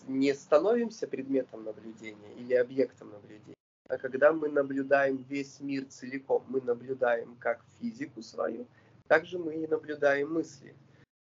[0.08, 3.56] не становимся предметом наблюдения или объектом наблюдения,
[3.90, 8.68] а когда мы наблюдаем весь мир целиком, мы наблюдаем как физику свою,
[9.08, 10.76] также мы и наблюдаем мысли.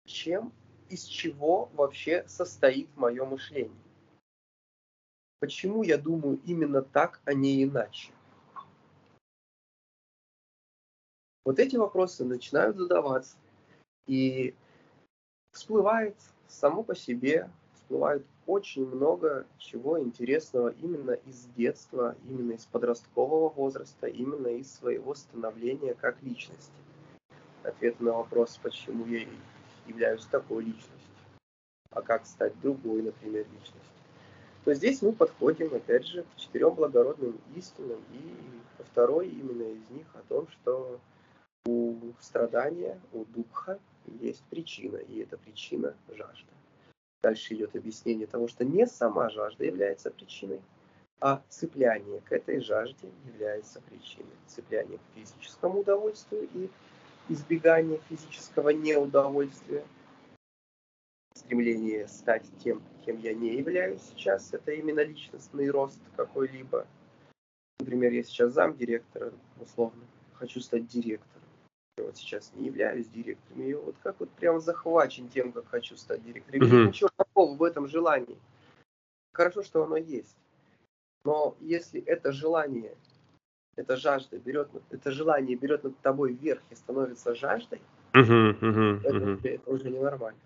[0.05, 0.53] Чем,
[0.89, 3.81] из чего вообще состоит мое мышление?
[5.39, 8.11] Почему я думаю именно так, а не иначе?
[11.49, 13.35] Вот эти вопросы начинают задаваться,
[14.05, 14.53] и
[15.51, 16.15] всплывает
[16.47, 24.05] само по себе, всплывает очень много чего интересного именно из детства, именно из подросткового возраста,
[24.05, 26.71] именно из своего становления как личности.
[27.63, 29.25] Ответ на вопрос, почему я
[29.87, 31.15] являюсь такой личностью,
[31.89, 33.81] а как стать другой, например, личностью.
[34.65, 38.35] То здесь мы подходим, опять же, к четырем благородным истинам, и
[38.77, 40.99] ко второй именно из них о том, что
[41.65, 43.79] у страдания, у духа
[44.21, 46.51] есть причина, и эта причина– жажда.
[47.21, 50.61] Дальше идет объяснение того, что не сама жажда является причиной,
[51.19, 54.31] а цепляние к этой жажде является причиной.
[54.47, 56.69] Цепляние к физическому удовольствию и
[57.27, 59.83] избегание физического неудовольствия.
[61.35, 66.87] Стремление стать тем, кем я не являюсь сейчас, это именно личностный рост какой-либо.
[67.79, 70.01] Например, я сейчас зам директора, условно,
[70.33, 71.48] хочу стать директором
[71.99, 75.95] я вот сейчас не являюсь директором, я вот как вот прям захвачен тем, как хочу
[75.97, 76.61] стать директором.
[76.61, 76.87] Mm-hmm.
[76.87, 78.37] Ничего такого в этом желании.
[79.33, 80.35] Хорошо, что оно есть.
[81.25, 82.95] Но если это желание,
[83.75, 87.81] это жажда берет, это желание берет над тобой вверх и становится жаждой,
[88.13, 90.39] uh-huh, uh-huh, это, это уже ненормально.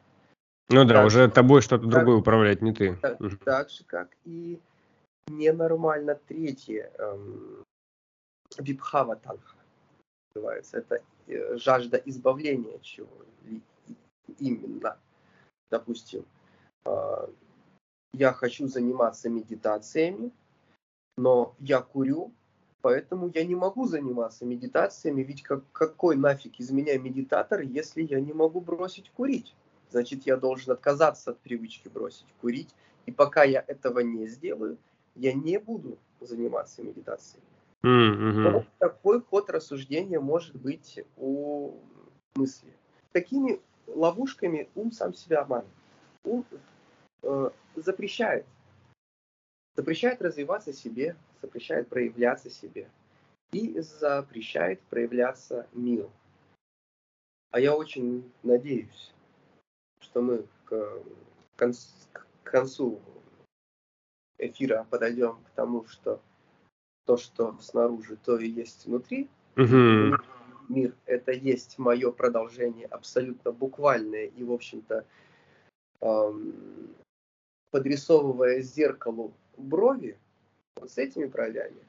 [0.70, 2.96] Ну да, так, уже тобой что-то другое управляет, не ты.
[2.96, 3.38] Так, uh-huh.
[3.44, 4.60] так же, как и
[5.28, 7.64] ненормально третье, эм,
[8.58, 9.56] випхава танха
[10.34, 10.78] называется.
[10.78, 13.10] Это жажда избавления чего
[14.40, 14.98] именно.
[15.70, 16.26] Допустим,
[16.86, 17.30] а,
[18.14, 20.32] я хочу заниматься медитациями,
[21.18, 22.32] но я курю,
[22.82, 28.20] поэтому я не могу заниматься медитациями, ведь как, какой нафиг из меня медитатор, если я
[28.20, 29.56] не могу бросить курить?
[29.90, 32.74] Значит, я должен отказаться от привычки бросить курить,
[33.06, 34.78] и пока я этого не сделаю,
[35.16, 37.44] я не буду заниматься медитацией.
[37.86, 38.66] Mm-hmm.
[38.80, 41.80] такой ход рассуждения может быть у
[42.36, 42.74] мысли.
[43.12, 45.74] Такими ловушками ум сам себя обманывает.
[46.24, 46.46] Ум
[47.24, 48.46] э, запрещает.
[49.76, 52.90] Запрещает развиваться себе, запрещает проявляться себе
[53.52, 56.12] и запрещает проявляться миру.
[57.52, 59.14] А я очень надеюсь,
[60.00, 61.04] что мы к,
[61.56, 63.02] концу, к концу
[64.38, 66.22] эфира подойдем к тому, что
[67.06, 69.30] то, что снаружи, то и есть внутри.
[69.56, 70.18] Угу.
[70.70, 75.06] Мир– это есть мое продолжение абсолютно буквальное и, в общем-то,
[76.02, 76.96] эм,
[77.70, 80.18] подрисовывая зеркалу брови,
[80.78, 81.84] вот с этими бровями,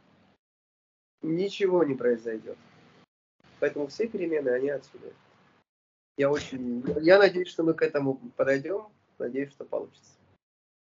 [1.23, 2.59] ничего не произойдет.
[3.61, 5.12] Поэтому все перемены, они отсюда.
[6.17, 8.89] Я очень, я надеюсь, что мы к этому подойдем,
[9.19, 10.12] Надеюсь, что получится.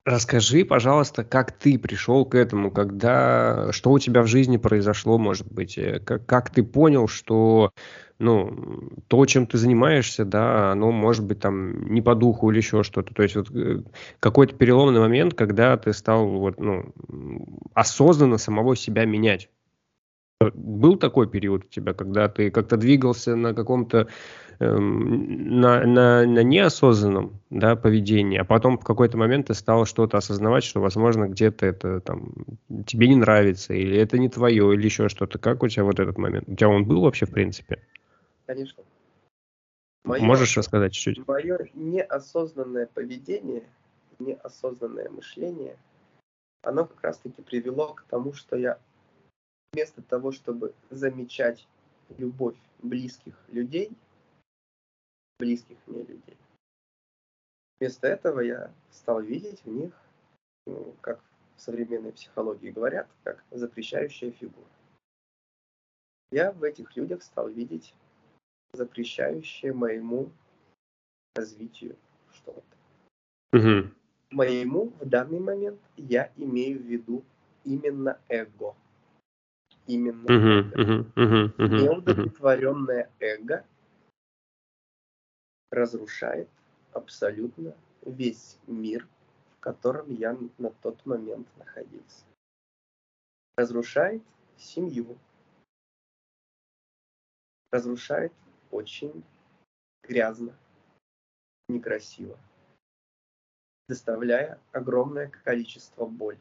[0.08, 5.52] Расскажи, пожалуйста, как ты пришел к этому, когда, что у тебя в жизни произошло, может
[5.52, 7.72] быть, э, как, как ты понял, что,
[8.18, 12.84] ну, то, чем ты занимаешься, да, оно может быть там не по духу или еще
[12.84, 13.12] что-то.
[13.12, 13.82] То есть вот э,
[14.18, 16.94] какой-то переломный момент, когда ты стал вот, ну,
[17.74, 19.50] осознанно самого себя менять.
[20.40, 24.06] Был такой период у тебя, когда ты как-то двигался на каком-то
[24.60, 30.16] эм, на, на, на неосознанном да, поведении, а потом в какой-то момент ты стал что-то
[30.16, 32.34] осознавать, что, возможно, где-то это там
[32.86, 35.40] тебе не нравится, или это не твое, или еще что-то.
[35.40, 36.48] Как у тебя вот этот момент?
[36.48, 37.82] У тебя он был вообще, в принципе?
[38.46, 38.84] Конечно.
[40.04, 41.26] Мое, Можешь рассказать чуть-чуть?
[41.26, 43.64] Мое неосознанное поведение,
[44.20, 45.76] неосознанное мышление,
[46.62, 48.78] оно как раз-таки привело к тому, что я
[49.72, 51.66] вместо того, чтобы замечать
[52.16, 53.90] любовь близких людей,
[55.38, 56.36] близких мне людей,
[57.78, 59.92] вместо этого я стал видеть в них,
[60.66, 61.20] ну, как
[61.56, 64.68] в современной психологии говорят, как запрещающая фигура.
[66.30, 67.94] Я в этих людях стал видеть
[68.72, 70.30] запрещающее моему
[71.34, 71.96] развитию
[72.32, 72.62] что-то.
[73.52, 73.90] Угу.
[74.30, 77.24] Моему в данный момент я имею в виду
[77.64, 78.74] именно эго
[79.88, 83.64] именно uh-huh, uh-huh, uh-huh, uh-huh, неудовлетворенное эго
[85.70, 86.48] разрушает
[86.92, 89.08] абсолютно весь мир,
[89.56, 92.24] в котором я на тот момент находился.
[93.56, 94.22] Разрушает
[94.56, 95.18] семью,
[97.72, 98.32] разрушает
[98.70, 99.24] очень
[100.02, 100.54] грязно,
[101.68, 102.38] некрасиво,
[103.88, 106.38] доставляя огромное количество боли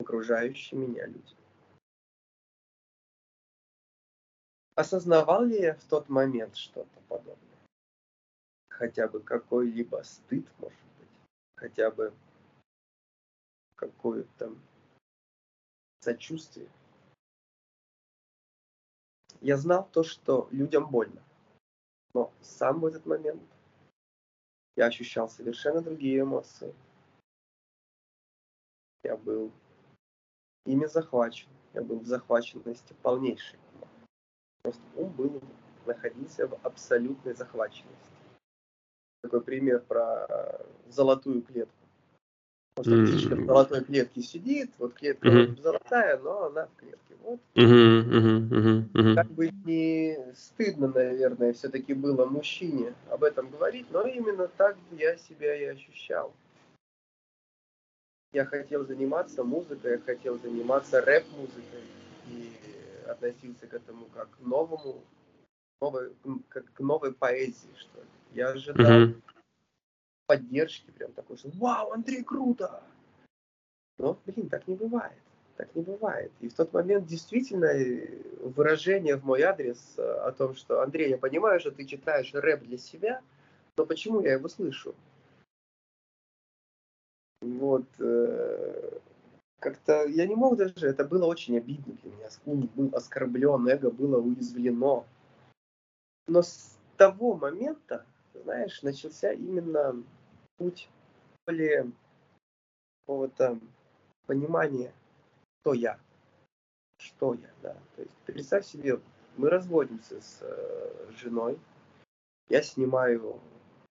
[0.00, 1.39] окружающие меня люди.
[4.80, 7.58] Осознавал ли я в тот момент что-то подобное?
[8.70, 11.10] Хотя бы какой-либо стыд, может быть,
[11.54, 12.14] хотя бы
[13.74, 14.56] какое-то
[16.00, 16.70] сочувствие.
[19.42, 21.22] Я знал то, что людям больно.
[22.14, 23.42] Но сам в этот момент
[24.76, 26.74] я ощущал совершенно другие эмоции.
[29.02, 29.52] Я был
[30.64, 31.50] ими захвачен.
[31.74, 33.58] Я был в захваченности полнейшей.
[34.62, 35.42] Просто ум был,
[35.86, 37.96] находился в абсолютной захваченности.
[39.22, 40.26] Такой пример про
[40.88, 41.74] золотую клетку.
[42.74, 43.06] Просто mm-hmm.
[43.06, 45.60] птичка в золотой клетке сидит, вот клетка mm-hmm.
[45.60, 47.14] золотая, но она в клетке.
[47.22, 47.40] Вот.
[47.54, 48.90] Mm-hmm.
[48.92, 49.14] Mm-hmm.
[49.14, 55.16] Как бы не стыдно, наверное, все-таки было мужчине об этом говорить, но именно так я
[55.16, 56.32] себя и ощущал.
[58.32, 61.82] Я хотел заниматься музыкой, я хотел заниматься рэп-музыкой.
[62.28, 62.52] И
[63.12, 65.02] относился к этому как к новому,
[65.80, 66.14] новой,
[66.48, 68.08] как к новой поэзии, что ли.
[68.32, 69.22] Я ожидал mm-hmm.
[70.26, 72.82] поддержки, прям такой, что «Вау, Андрей, круто!»
[73.98, 75.18] Но, блин, так не бывает.
[75.56, 76.32] Так не бывает.
[76.40, 81.10] И в тот момент действительно э, выражение в мой адрес э, о том, что Андрей,
[81.10, 83.20] я понимаю, что ты читаешь рэп для себя,
[83.76, 84.94] но почему я его слышу?
[87.42, 88.99] Вот, э,
[89.60, 92.28] как-то я не мог даже, это было очень обидно для меня.
[92.46, 95.06] Ум был оскорблен, эго было уязвлено.
[96.26, 98.04] Но с того момента,
[98.34, 100.02] знаешь, начался именно
[100.56, 100.88] путь
[101.46, 101.90] более
[103.00, 103.58] какого-то
[104.26, 104.92] понимания,
[105.60, 105.98] кто я,
[106.98, 107.76] что я, да.
[107.96, 109.00] То есть представь себе,
[109.36, 111.58] мы разводимся с э, женой,
[112.48, 113.40] я снимаю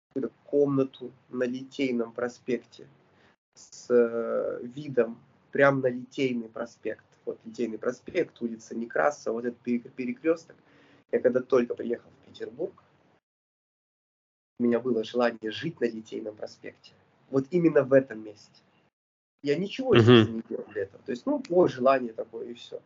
[0.07, 2.87] какую-то комнату на Литейном проспекте
[3.53, 5.19] с э, видом
[5.51, 7.03] прямо на Литейный проспект.
[7.25, 10.55] Вот Литейный проспект, улица Некрасова, вот этот перекресток.
[11.11, 12.83] Я когда только приехал в Петербург,
[14.59, 16.93] у меня было желание жить на Литейном проспекте.
[17.29, 18.61] Вот именно в этом месте.
[19.41, 20.29] Я ничего uh-huh.
[20.29, 21.01] не делал для этого.
[21.05, 22.81] То есть, ну, мое желание такое и все.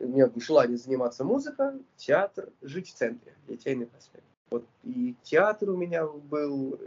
[0.00, 4.24] У меня желание заниматься музыкой, театр, жить в центре, Литейный проспект.
[4.50, 6.78] Вот и театр у меня был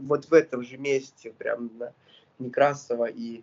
[0.00, 1.94] вот в этом же месте, прям на
[2.38, 3.42] Некрасова и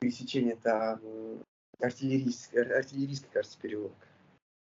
[0.00, 1.00] пересечение, это
[1.78, 3.92] артиллерийский, артиллерийский, кажется, переулок.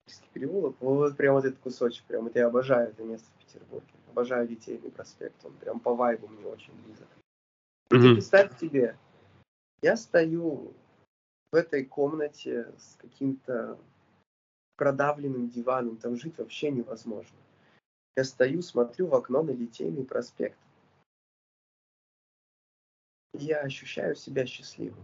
[0.06, 3.88] Артиллерийский переулок, вот прям вот этот кусочек, прям это я обожаю это место в Петербурге.
[4.10, 7.08] Обожаю Литейный проспект, он прям по вайбу мне очень близок.
[7.92, 8.14] Mm-hmm.
[8.14, 8.98] Представь себе,
[9.82, 10.74] я стою
[11.52, 13.80] в этой комнате с каким-то
[14.76, 17.38] продавленным диваном, там жить вообще невозможно.
[18.16, 20.58] Я стою, смотрю в окно на Литейный проспект.
[23.34, 25.04] Я ощущаю себя счастливым.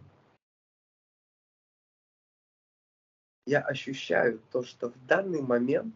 [3.46, 5.94] Я ощущаю то, что в данный момент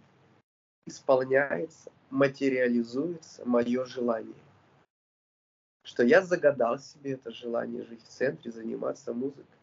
[0.85, 4.35] исполняется, материализуется мое желание.
[5.83, 9.57] что я загадал себе это желание жить в центре, заниматься музыкой.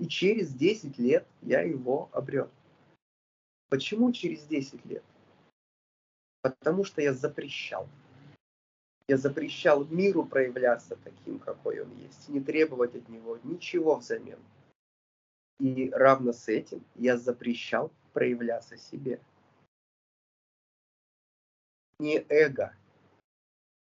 [0.00, 2.50] И через 10 лет я его обрел.
[3.70, 5.04] Почему через 10 лет?
[6.42, 7.88] Потому что я запрещал.
[9.08, 14.38] Я запрещал миру проявляться таким, какой он есть, не требовать от него ничего взамен.
[15.58, 19.20] И равно с этим я запрещал проявляться себе.
[21.98, 22.74] Не эго,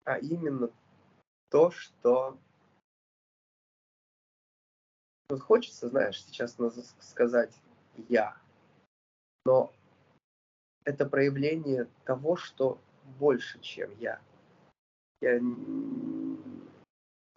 [0.05, 0.71] а именно
[1.51, 2.39] то, что
[5.29, 6.57] вот хочется, знаешь, сейчас
[7.01, 7.53] сказать
[8.09, 8.37] я,
[9.45, 9.73] но
[10.85, 12.79] это проявление того, что
[13.19, 14.21] больше, чем я.
[15.21, 15.41] Я,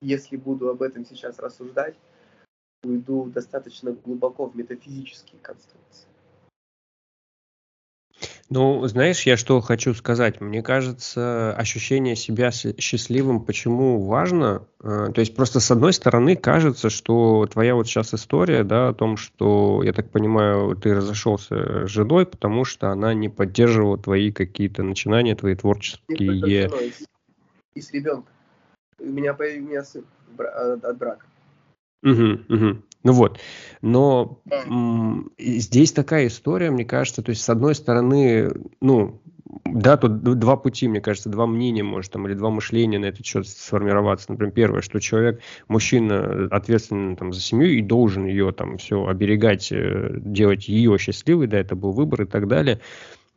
[0.02, 1.96] если буду об этом сейчас рассуждать,
[2.88, 6.08] уйду достаточно глубоко в метафизические конструкции.
[8.50, 10.40] Ну, знаешь, я что хочу сказать.
[10.40, 14.66] Мне кажется, ощущение себя счастливым почему важно?
[14.82, 18.94] Э, то есть просто с одной стороны кажется, что твоя вот сейчас история, да, о
[18.94, 24.32] том, что, я так понимаю, ты разошелся с женой, потому что она не поддерживала твои
[24.32, 26.70] какие-то начинания, твои творческие...
[27.76, 28.34] И, с ребенком.
[29.00, 30.04] У меня появился
[30.38, 31.26] от брака.
[32.04, 32.78] Угу, угу.
[33.04, 33.40] Ну вот,
[33.82, 39.22] но м- здесь такая история, мне кажется, то есть с одной стороны, ну,
[39.66, 43.26] да, тут два пути, мне кажется, два мнения, может, там, или два мышления на этот
[43.26, 44.32] счет сформироваться.
[44.32, 49.72] Например, первое, что человек, мужчина, ответственный там за семью и должен ее там все оберегать,
[49.72, 52.80] э, делать ее счастливой, да, это был выбор и так далее.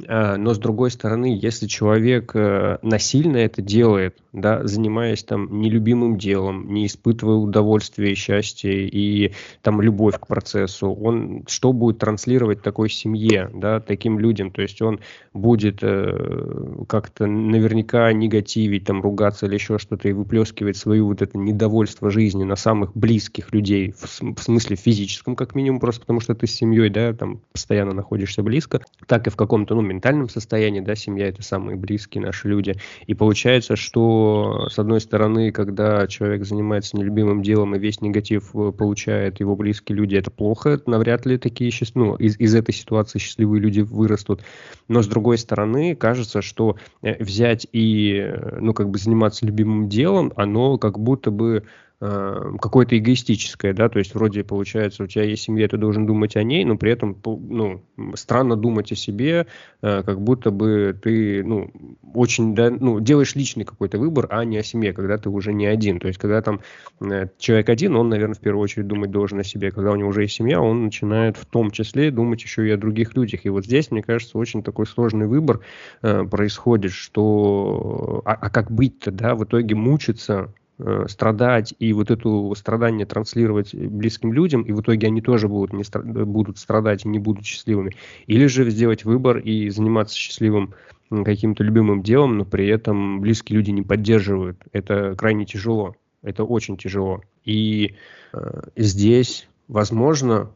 [0.09, 6.17] А, но с другой стороны, если человек э, насильно это делает, да, занимаясь там нелюбимым
[6.19, 9.33] делом, не испытывая удовольствия, счастья и
[9.63, 14.51] там любовь к процессу, он что будет транслировать такой семье, да, таким людям?
[14.51, 15.01] То есть он
[15.33, 21.37] будет э, как-то наверняка негативить, там ругаться или еще что-то и выплескивать свою вот это
[21.39, 26.35] недовольство жизни на самых близких людей, в, в смысле физическом как минимум, просто потому что
[26.35, 30.81] ты с семьей, да, там постоянно находишься близко, так и в каком-то, ну, ментальном состоянии,
[30.81, 32.75] да, семья это самые близкие наши люди.
[33.07, 38.73] И получается, что с одной стороны, когда человек занимается нелюбимым делом и весь негатив э,
[38.73, 43.19] получает его близкие люди, это плохо, навряд ли такие сейчас, ну, из, из этой ситуации
[43.19, 44.43] счастливые люди вырастут.
[44.89, 49.89] Но с другой стороны, кажется, что э, взять и, э, ну, как бы заниматься любимым
[49.89, 51.65] делом, оно как будто бы
[52.01, 56.43] какое-то эгоистическое, да, то есть вроде получается, у тебя есть семья, ты должен думать о
[56.43, 57.85] ней, но при этом, ну,
[58.15, 59.47] странно думать о себе,
[59.83, 61.71] э, как будто бы ты, ну,
[62.15, 65.67] очень, да, ну, делаешь личный какой-то выбор, а не о семье, когда ты уже не
[65.67, 66.61] один, то есть когда там
[67.03, 70.09] э, человек один, он, наверное, в первую очередь думать должен о себе, когда у него
[70.09, 73.51] уже есть семья, он начинает в том числе думать еще и о других людях, и
[73.51, 75.61] вот здесь, мне кажется, очень такой сложный выбор
[76.01, 80.51] происходит, что, а, а как быть-то, да, в итоге мучиться
[80.83, 85.75] Э, страдать и вот это страдание транслировать близким людям, и в итоге они тоже будут,
[85.75, 87.97] не стра- будут страдать и не будут счастливыми.
[88.27, 90.75] Или же сделать выбор и заниматься счастливым
[91.11, 94.63] каким-то любимым делом, но при этом близкие люди не поддерживают.
[94.73, 95.97] Это крайне тяжело.
[96.23, 97.23] Это очень тяжело.
[97.45, 97.97] И
[98.33, 100.51] э, здесь, возможно,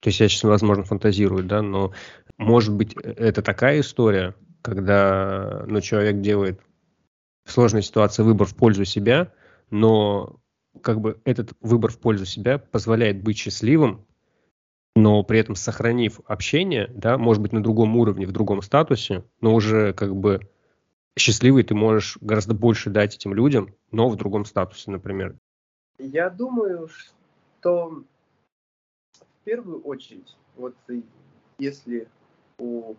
[0.00, 1.92] то есть я сейчас, возможно, фантазирую, да, но
[2.38, 6.60] может быть э, это такая история, когда ну, человек делает
[7.50, 9.32] сложной ситуации выбор в пользу себя,
[9.70, 10.40] но
[10.82, 14.06] как бы этот выбор в пользу себя позволяет быть счастливым,
[14.94, 19.54] но при этом сохранив общение, да, может быть, на другом уровне, в другом статусе, но
[19.54, 20.48] уже как бы
[21.18, 25.36] счастливый ты можешь гораздо больше дать этим людям, но в другом статусе, например.
[25.98, 28.04] Я думаю, что
[29.14, 30.74] в первую очередь, вот
[31.58, 32.08] если
[32.58, 32.94] у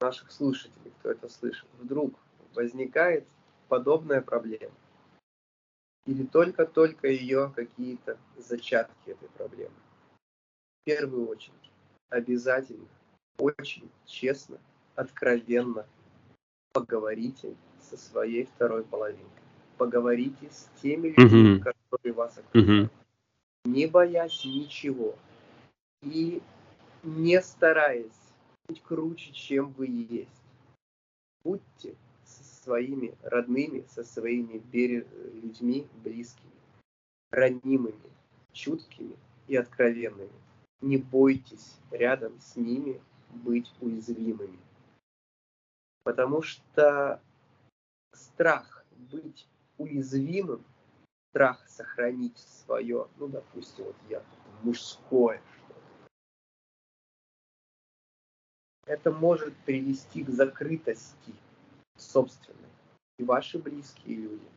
[0.00, 2.14] наших слушателей, кто это слышит, вдруг
[2.54, 3.26] возникает
[3.68, 4.74] подобная проблема.
[6.06, 9.74] Или только-только ее какие-то зачатки этой проблемы.
[10.80, 11.70] В первую очередь,
[12.08, 12.88] обязательно,
[13.38, 14.58] очень честно,
[14.94, 15.86] откровенно
[16.72, 19.26] поговорите со своей второй половинкой.
[19.76, 21.60] Поговорите с теми людьми, uh-huh.
[21.60, 22.90] которые вас окружают.
[22.90, 22.90] Uh-huh.
[23.66, 25.14] Не боясь ничего.
[26.02, 26.42] И
[27.02, 28.32] не стараясь
[28.66, 30.30] быть круче, чем вы есть.
[31.44, 31.94] Будьте
[32.68, 34.62] своими родными, со своими
[35.42, 36.52] людьми близкими,
[37.30, 38.10] ранимыми,
[38.52, 39.16] чуткими
[39.46, 40.38] и откровенными.
[40.82, 43.00] Не бойтесь рядом с ними
[43.30, 44.58] быть уязвимыми.
[46.04, 47.22] Потому что
[48.12, 49.48] страх быть
[49.78, 50.62] уязвимым,
[51.30, 54.22] страх сохранить свое, ну, допустим, вот я
[54.62, 55.40] мужское
[58.88, 61.34] это может привести к закрытости
[61.98, 62.68] собственной.
[63.18, 64.48] И ваши близкие люди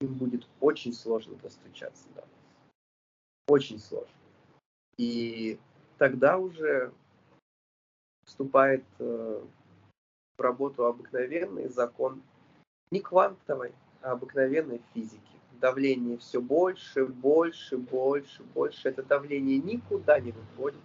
[0.00, 2.30] им будет очень сложно достучаться до вас.
[3.48, 4.14] Очень сложно.
[4.96, 5.58] И
[5.98, 6.92] тогда уже
[8.24, 9.44] вступает э,
[10.36, 12.22] в работу обыкновенный закон
[12.90, 15.20] не квантовой, а обыкновенной физики.
[15.60, 18.88] Давление все больше, больше, больше, больше.
[18.88, 20.80] Это давление никуда не выходит.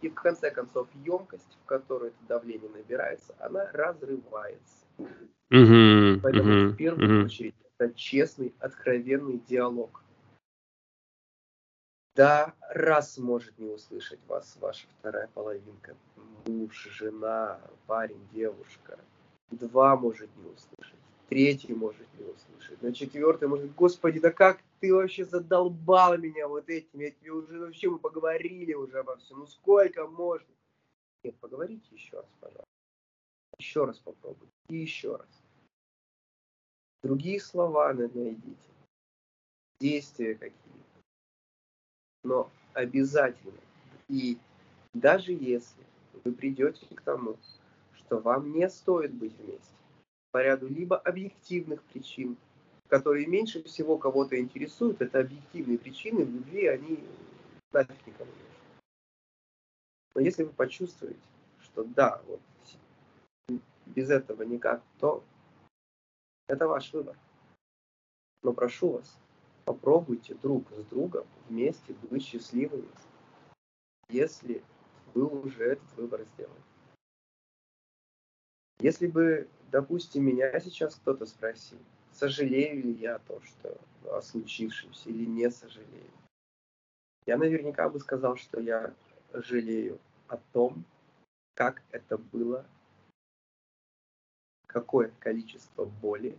[0.00, 4.86] И в конце концов емкость, в которой это давление набирается, она разрывается.
[4.98, 7.26] Угу, Поэтому угу, в первую угу.
[7.26, 10.02] очередь это честный, откровенный диалог.
[12.14, 15.96] Да, раз может не услышать вас ваша вторая половинка,
[16.46, 18.98] муж, жена, парень, девушка.
[19.50, 20.99] Два может не услышать,
[21.30, 26.68] третий может не услышать, на четвертый может, господи, да как ты вообще задолбал меня вот
[26.68, 30.46] этим, я тебе уже вообще мы поговорили уже обо всем, ну сколько можно?
[31.24, 32.64] Нет, поговорите еще раз, пожалуйста.
[33.58, 34.52] Еще раз попробуйте.
[34.68, 35.42] И еще раз.
[37.02, 38.56] Другие слова найдите.
[39.80, 40.70] Действия какие
[42.22, 43.60] но обязательно.
[44.08, 44.38] И
[44.92, 45.84] даже если
[46.24, 47.36] вы придете к тому,
[47.94, 49.74] что вам не стоит быть вместе,
[50.30, 52.36] по ряду либо объективных причин,
[52.88, 57.04] которые меньше всего кого-то интересуют, это объективные причины в любви, они
[57.72, 58.80] нафиг никому не нужны.
[60.14, 61.20] Но если вы почувствуете,
[61.60, 62.40] что да, вот
[63.86, 65.24] без этого никак, то
[66.48, 67.16] это ваш выбор.
[68.42, 69.18] Но прошу вас,
[69.64, 72.88] попробуйте друг с другом вместе быть счастливыми,
[74.08, 74.62] если
[75.14, 76.62] вы уже этот выбор сделали.
[78.80, 81.78] Если бы, допустим, меня сейчас кто-то спросил,
[82.12, 86.10] сожалею ли я то, что о случившемся, или не сожалею,
[87.26, 88.94] я наверняка бы сказал, что я
[89.32, 89.98] жалею
[90.28, 90.84] о том,
[91.54, 92.66] как это было,
[94.66, 96.38] какое количество боли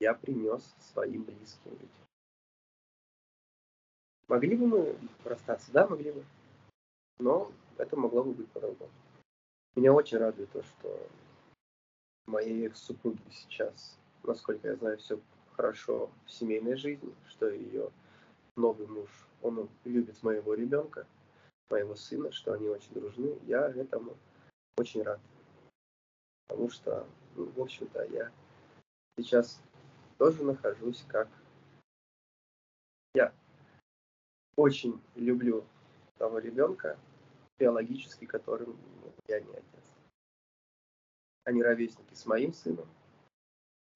[0.00, 1.88] я принес своим близким людям.
[4.28, 5.70] Могли бы мы расстаться?
[5.72, 6.24] Да, могли бы.
[7.18, 8.90] Но это могло бы быть по-другому.
[9.76, 11.08] Меня очень радует то, что
[12.26, 15.20] моей экс-супруги сейчас, насколько я знаю, все
[15.56, 17.90] хорошо в семейной жизни, что ее
[18.56, 19.10] новый муж,
[19.42, 21.06] он любит моего ребенка,
[21.70, 23.38] моего сына, что они очень дружны.
[23.46, 24.16] Я этому
[24.76, 25.20] очень рад.
[26.48, 28.30] Потому что, ну, в общем-то, я
[29.16, 29.60] сейчас
[30.18, 31.28] тоже нахожусь как
[33.14, 33.32] я
[34.56, 35.64] очень люблю
[36.18, 36.98] того ребенка,
[37.58, 38.76] биологически которым
[39.28, 39.81] я не отец.
[41.44, 42.86] Они ровесники с моим сыном.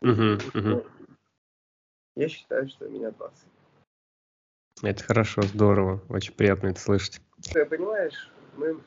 [0.03, 0.87] Угу, угу.
[2.17, 3.53] Я считаю, что у меня два сына.
[4.83, 6.03] Это хорошо, здорово.
[6.09, 7.21] Очень приятно это слышать.
[7.53, 8.81] Ты понимаешь, мы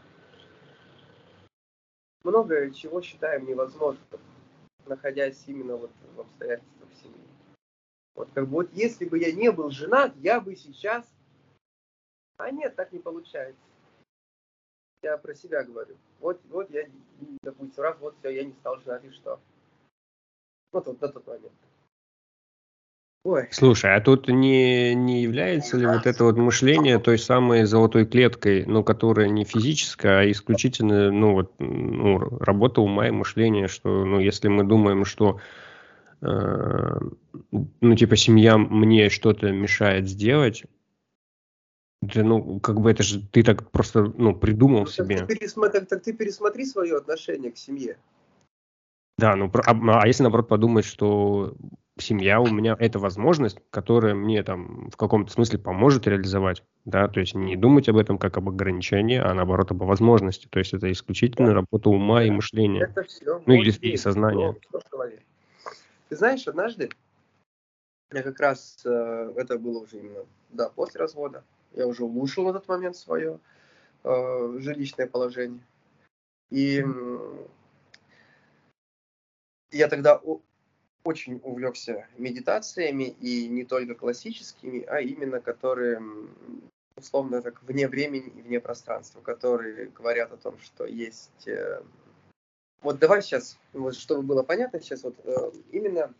[2.23, 4.19] много чего считаем невозможным,
[4.85, 7.27] находясь именно вот в обстоятельствах семьи.
[8.15, 11.05] Вот как бы вот если бы я не был женат, я бы сейчас...
[12.37, 13.68] А нет, так не получается.
[15.01, 15.95] Я про себя говорю.
[16.19, 16.83] Вот, вот я,
[17.41, 19.39] допустим, раз, вот все, я не стал женат, и что?
[20.73, 21.53] Вот, вот на тот момент.
[23.23, 23.47] Ой.
[23.51, 28.65] Слушай, а тут не, не является ли вот это вот мышление той самой золотой клеткой,
[28.65, 34.19] ну, которая не физическая, а исключительно, ну, вот, ну, работа ума и мышления, что, ну,
[34.19, 35.39] если мы думаем, что,
[36.21, 36.99] э,
[37.51, 40.63] ну, типа, семья мне что-то мешает сделать,
[42.01, 45.17] да, ну, как бы это же ты так просто, ну, придумал ну, себе.
[45.17, 47.97] Так ты, пересмотри, так ты пересмотри свое отношение к семье.
[49.17, 51.55] Да, ну, а, а если, наоборот, подумать, что
[51.97, 57.19] семья у меня это возможность, которая мне там в каком-то смысле поможет реализовать, да, то
[57.19, 60.89] есть не думать об этом как об ограничении, а наоборот об возможности, то есть это
[60.89, 61.55] исключительно да.
[61.55, 62.25] работа ума да.
[62.25, 64.55] и мышления, это все ну или, или сознания.
[66.07, 66.89] Ты знаешь, однажды
[68.11, 71.43] я как раз э, это было уже именно да после развода,
[71.73, 73.39] я уже улучшил на тот момент свое
[74.03, 75.61] э, жилищное положение
[76.49, 76.83] и
[79.71, 80.21] я тогда
[81.03, 86.01] очень увлекся медитациями, и не только классическими, а именно которые,
[86.95, 91.47] условно так, вне времени и вне пространства, которые говорят о том, что есть...
[91.47, 91.81] Э,
[92.81, 96.13] вот давай сейчас, вот чтобы было понятно, сейчас вот э, именно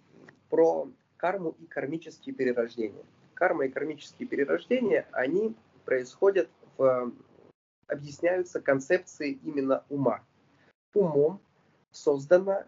[0.49, 3.03] про карму и кармические перерождения.
[3.39, 7.13] Карма и кармические перерождения, они происходят в...
[7.87, 10.21] объясняются концепцией именно ума.
[10.93, 11.39] Умом
[11.91, 12.67] создана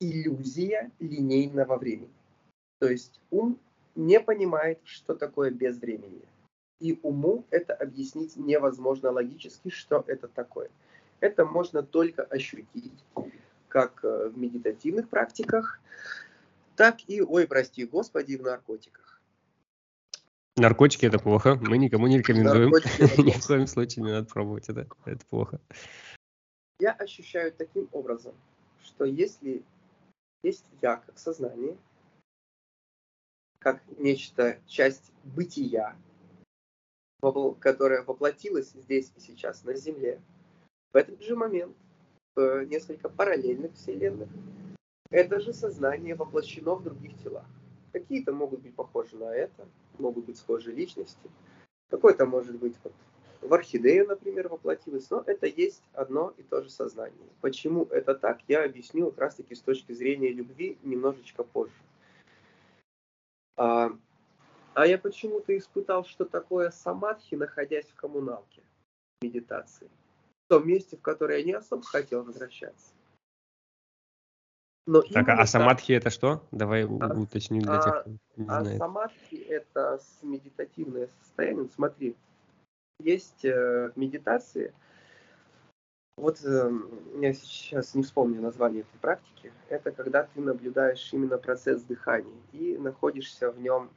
[0.00, 2.10] иллюзия линейного времени.
[2.78, 3.60] То есть ум
[3.94, 6.26] не понимает, что такое безвременье.
[6.80, 10.70] И уму это объяснить невозможно логически, что это такое.
[11.20, 13.04] Это можно только ощутить,
[13.68, 15.80] как в медитативных практиках,
[16.76, 19.03] так и, ой, прости, господи, в наркотиках.
[20.56, 22.70] Наркотики это плохо, мы никому не рекомендуем.
[23.26, 25.60] Ни в коем случае не надо пробовать это, это плохо.
[26.78, 28.34] Я ощущаю таким образом,
[28.82, 29.64] что если
[30.44, 31.76] есть я как сознание,
[33.58, 35.96] как нечто, часть бытия,
[37.58, 40.20] которая воплотилась здесь и сейчас на Земле,
[40.92, 41.76] в этот же момент
[42.36, 44.28] в несколько параллельных вселенных
[45.10, 47.46] это же сознание воплощено в других телах.
[47.92, 49.66] Какие-то могут быть похожи на это,
[49.98, 51.30] могут быть схожи личности.
[51.90, 52.92] Какой-то может быть вот
[53.44, 57.28] в орхидею, например, воплотилось, но это есть одно и то же сознание.
[57.40, 61.74] Почему это так, я объясню как раз-таки с точки зрения любви немножечко позже.
[63.56, 63.90] А,
[64.72, 68.62] а я почему-то испытал, что такое самадхи, находясь в коммуналке,
[69.22, 69.90] медитации.
[70.46, 72.92] В том месте, в которое я не особо хотел возвращаться.
[74.86, 76.42] Но так, а самадхи это что?
[76.50, 78.78] Давай а, уточним для тех, кто не а знает.
[78.78, 81.68] самадхи это медитативное состояние.
[81.74, 82.16] Смотри,
[83.00, 84.74] есть э, медитации.
[86.18, 86.70] Вот э,
[87.18, 89.52] я сейчас не вспомню название этой практики.
[89.70, 93.88] Это когда ты наблюдаешь именно процесс дыхания и находишься в нем.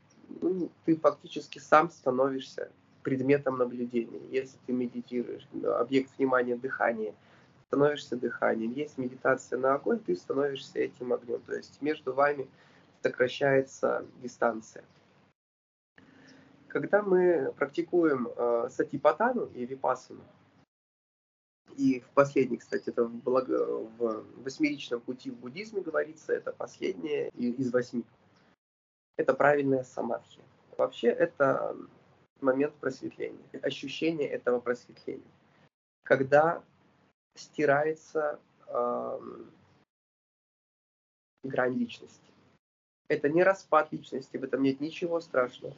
[0.41, 2.71] Ну, ты фактически сам становишься
[3.03, 4.21] предметом наблюдения.
[4.31, 7.13] Если ты медитируешь, объект внимания дыхания–
[7.67, 8.71] становишься дыханием.
[8.73, 11.41] Есть медитация на огонь, ты становишься этим огнем.
[11.41, 12.47] То есть между вами
[13.01, 14.83] сокращается дистанция.
[16.67, 20.23] Когда мы практикуем э, сатипатану и випасану,
[21.75, 23.65] и в последний, кстати, это в, благо,
[23.97, 28.03] в восьмеричном пути в буддизме говорится, это последнее из восьми.
[29.17, 30.41] Это правильная самадхи.
[30.77, 31.75] Вообще это
[32.41, 35.31] момент просветления, ощущение этого просветления.
[36.03, 36.63] Когда
[37.39, 39.19] стирается э,
[41.43, 42.19] грань личности.
[43.07, 45.73] Это не распад личности, в этом нет ничего страшного.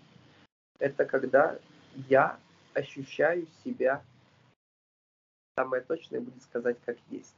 [0.80, 1.60] Это когда
[2.07, 2.39] я
[2.74, 4.03] ощущаю себя,
[5.55, 7.36] самое точное будет сказать, как есть.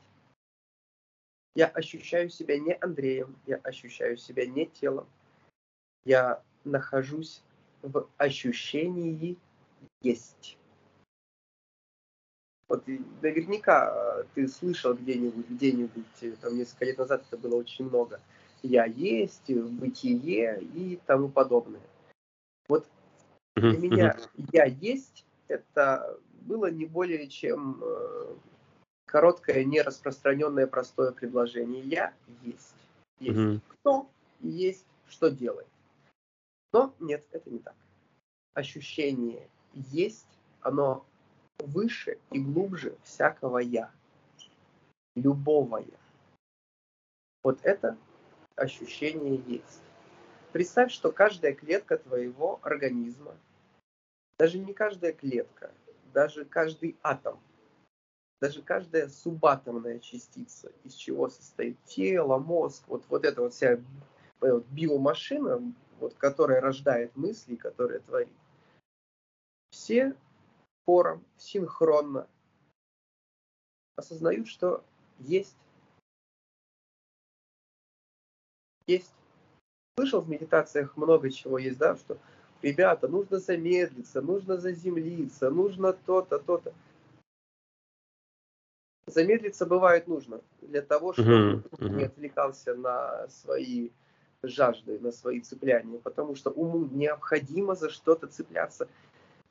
[1.56, 5.08] Я ощущаю себя не Андреем, я ощущаю себя не телом.
[6.06, 7.42] Я нахожусь
[7.82, 9.38] в ощущении
[10.02, 10.58] есть.
[12.72, 12.88] Вот
[13.22, 18.22] наверняка э, ты слышал где-нибудь, где-нибудь, э, там несколько лет назад это было очень много.
[18.64, 21.82] Я есть, э, бытие и тому подобное.
[22.70, 22.88] Вот
[23.58, 24.18] для меня
[24.54, 27.84] я есть это было не более чем
[29.06, 31.82] короткое, нераспространенное простое предложение.
[31.84, 32.74] Я есть.
[33.20, 34.10] Есть кто,
[34.40, 35.68] есть что делает.
[36.72, 37.76] Но нет, это не так.
[38.54, 41.06] Ощущение есть, оно
[41.60, 43.92] выше и глубже всякого «я»,
[45.16, 45.98] любого «я».
[47.44, 47.98] Вот это
[48.56, 49.82] ощущение есть.
[50.52, 53.36] Представь, что каждая клетка твоего организма,
[54.38, 55.72] даже не каждая клетка,
[56.14, 57.40] даже каждый атом,
[58.42, 63.80] даже каждая субатомная частица, из чего состоит тело, мозг, вот, вот эта вот вся
[64.42, 68.34] вот, биомашина, вот, которая рождает мысли, которая творит,
[69.70, 70.16] все
[70.86, 72.28] хором, синхронно
[73.96, 74.84] осознают, что
[75.20, 75.56] есть.
[78.88, 79.14] Есть.
[79.98, 82.18] Слышал в медитациях много чего есть, да, что
[82.62, 86.74] ребята, нужно замедлиться, нужно заземлиться, нужно то-то, то-то.
[89.06, 93.90] Замедлиться бывает нужно для того, чтобы uh-huh, не отвлекался на свои
[94.44, 98.88] жажды, на свои цепляния, потому что уму необходимо за что-то цепляться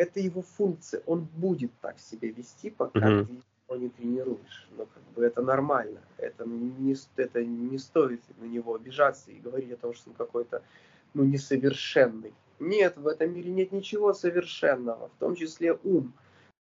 [0.01, 1.03] это его функция.
[1.05, 3.27] Он будет так себя вести, пока mm-hmm.
[3.27, 3.33] ты
[3.69, 4.69] его не тренируешь.
[4.79, 6.01] Но как бы это нормально.
[6.17, 10.63] Это не, это не стоит на него обижаться и говорить о том, что он какой-то
[11.13, 12.33] ну, несовершенный.
[12.59, 16.15] Нет, в этом мире нет ничего совершенного, в том числе ум.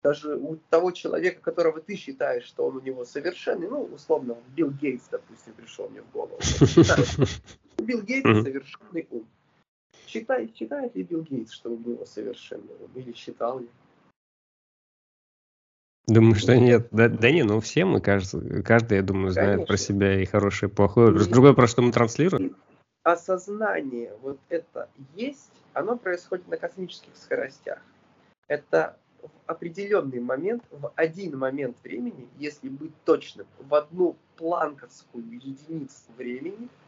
[0.03, 4.70] Даже у того человека, которого ты считаешь, что он у него совершенный, ну, условно, Билл
[4.70, 6.39] Гейтс, допустим, пришел мне в голову.
[7.78, 9.26] Билл Гейтс совершенный ум.
[10.09, 12.70] Считает, считает ли Билл Гейтс, что было совершенно?
[12.94, 13.68] Или считал ли?
[16.06, 16.88] Думаю, что нет.
[16.90, 19.66] Да, да не, ну все мы, кажется, каждый, я думаю, знает Конечно.
[19.66, 21.14] про себя и хорошее, и плохое.
[21.14, 22.56] И другое, про что мы транслируем.
[23.02, 27.82] Осознание вот это есть, оно происходит на космических скоростях.
[28.46, 36.11] Это в определенный момент, в один момент времени, если быть точным, в одну планковскую единицу
[36.16, 36.68] времени–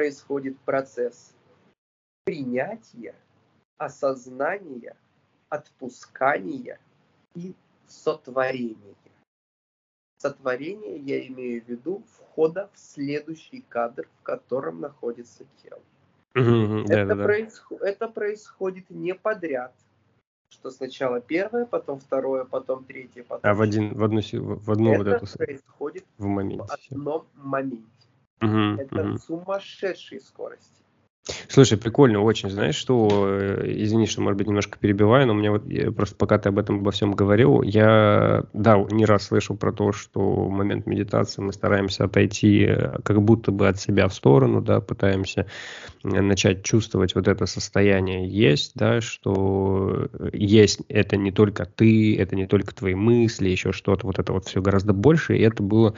[0.00, 1.32] происходит процесс
[2.26, 3.14] принятия,
[3.78, 4.94] осознания,
[5.48, 6.78] отпускания
[7.34, 7.54] и
[7.86, 8.94] сотворения.
[10.18, 15.80] сотворения я имею в виду входа в следующий кадр, в котором находится тело.
[16.34, 17.24] Это, Да-да-да.
[17.24, 19.72] происхо- это происходит не подряд,
[20.50, 24.96] что сначала первое, потом второе, потом третье, потом А в один, в одну, в одну
[24.98, 26.66] вот Это эту с- происходит в в моменте.
[26.78, 26.94] всё.
[26.96, 27.95] одном моменте.
[28.40, 29.18] Мгм, Это мгм.
[29.18, 30.76] сумасшедшей скорости.
[31.48, 32.50] Слушай, прикольно очень.
[32.50, 35.64] Знаешь, что, э, извини, что, может быть, немножко перебиваю, но у меня вот
[35.96, 39.90] просто пока ты об этом обо всем говорил, я, да, не раз слышал про то,
[39.90, 44.60] что в момент медитации мы стараемся отойти э, как будто бы от себя в сторону,
[44.60, 45.46] да, пытаемся
[46.04, 52.36] э, начать чувствовать вот это состояние есть, да, что есть это не только ты, это
[52.36, 55.94] не только твои мысли, еще что-то, вот это вот все гораздо больше, и это было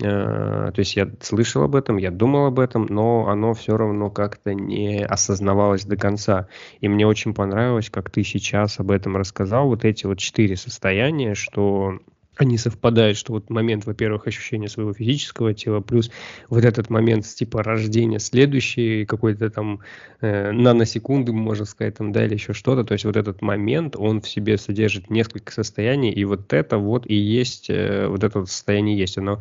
[0.00, 4.54] То есть я слышал об этом, я думал об этом, но оно все равно как-то
[4.54, 6.48] не осознавалось до конца.
[6.80, 11.34] И мне очень понравилось, как ты сейчас об этом рассказал, вот эти вот четыре состояния,
[11.34, 12.00] что
[12.40, 16.10] они совпадают, что вот момент, во-первых, ощущения своего физического тела, плюс
[16.48, 19.80] вот этот момент типа рождения следующий, какой-то там
[20.22, 22.84] э, наносекунды, можно сказать, там, да, или еще что-то.
[22.84, 27.06] То есть вот этот момент, он в себе содержит несколько состояний, и вот это вот
[27.06, 29.18] и есть, э, вот это состояние есть.
[29.18, 29.40] Оно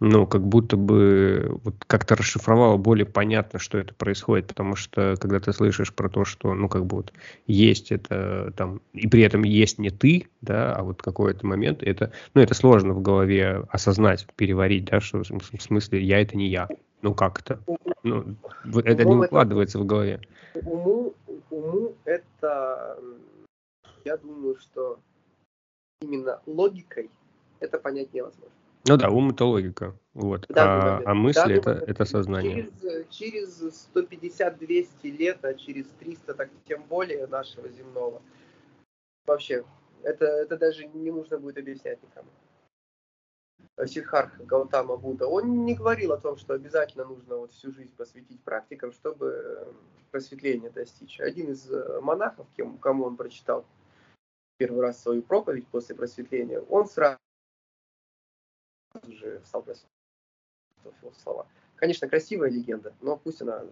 [0.00, 5.40] ну, как будто бы вот как-то расшифровало более понятно, что это происходит, потому что когда
[5.40, 7.12] ты слышишь про то, что, ну, как бы вот
[7.46, 12.12] есть это там, и при этом есть не ты, да, а вот какой-то момент, это,
[12.34, 16.36] ну, это сложно в голове осознать, переварить, да, что в см- в смысле я это
[16.36, 16.68] не я,
[17.00, 17.60] ну, как это,
[18.02, 20.20] ну, в- это не укладывается в голове.
[20.54, 21.14] Уму,
[21.50, 22.98] уму это,
[24.04, 24.98] я думаю, что
[26.02, 27.10] именно логикой
[27.60, 28.52] это понять невозможно.
[28.88, 31.88] Ну да, ум это логика, вот, данный а, а мысли данный это, момент.
[31.88, 32.70] это сознание.
[32.80, 38.22] Через, через 150-200 лет, а через 300, так тем более нашего земного.
[39.26, 39.64] Вообще,
[40.02, 42.28] это, это даже не нужно будет объяснять никому.
[43.84, 48.40] Сиддхартха Гаутама Будда, он не говорил о том, что обязательно нужно вот всю жизнь посвятить
[48.42, 49.72] практикам, чтобы э,
[50.12, 51.20] просветления достичь.
[51.20, 53.66] Один из э, монахов, кем, кому он прочитал
[54.56, 57.18] первый раз свою проповедь после просветления, он сразу
[59.08, 59.40] же
[60.86, 61.46] просветлять слова.
[61.76, 63.62] Конечно, красивая легенда, но пусть она,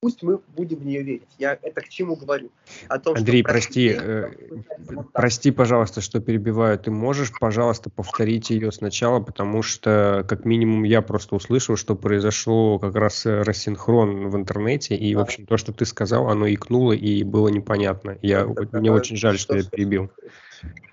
[0.00, 1.28] пусть мы будем в нее верить.
[1.38, 2.50] Я это к чему говорю?
[2.88, 6.78] О том, что Андрей, прости, просветление э, вот прости, пожалуйста, что перебиваю.
[6.78, 12.78] Ты можешь, пожалуйста, повторить ее сначала, потому что, как минимум, я просто услышал, что произошло
[12.78, 16.92] как раз э, рассинхрон в интернете, и, в общем, то, что ты сказал, оно икнуло
[16.92, 18.18] и было непонятно.
[18.22, 20.10] Я, Это мне такое, очень жаль, что что- я перебил.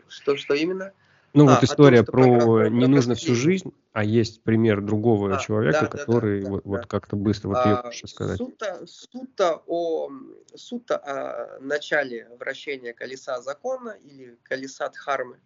[0.07, 0.91] Что, что именно?
[1.37, 5.35] Ну, А, вот том, история что про- не нужно всю жизнь, а есть пример другого
[5.35, 6.87] А, человека, да, да, да, который да, вот, вот да.
[6.87, 8.37] как-то быстро, вот ее А, проще сказать.
[8.37, 10.09] Сута, сута о,
[10.55, 15.39] сута о начале вращения колеса закона или колеса Дхармы.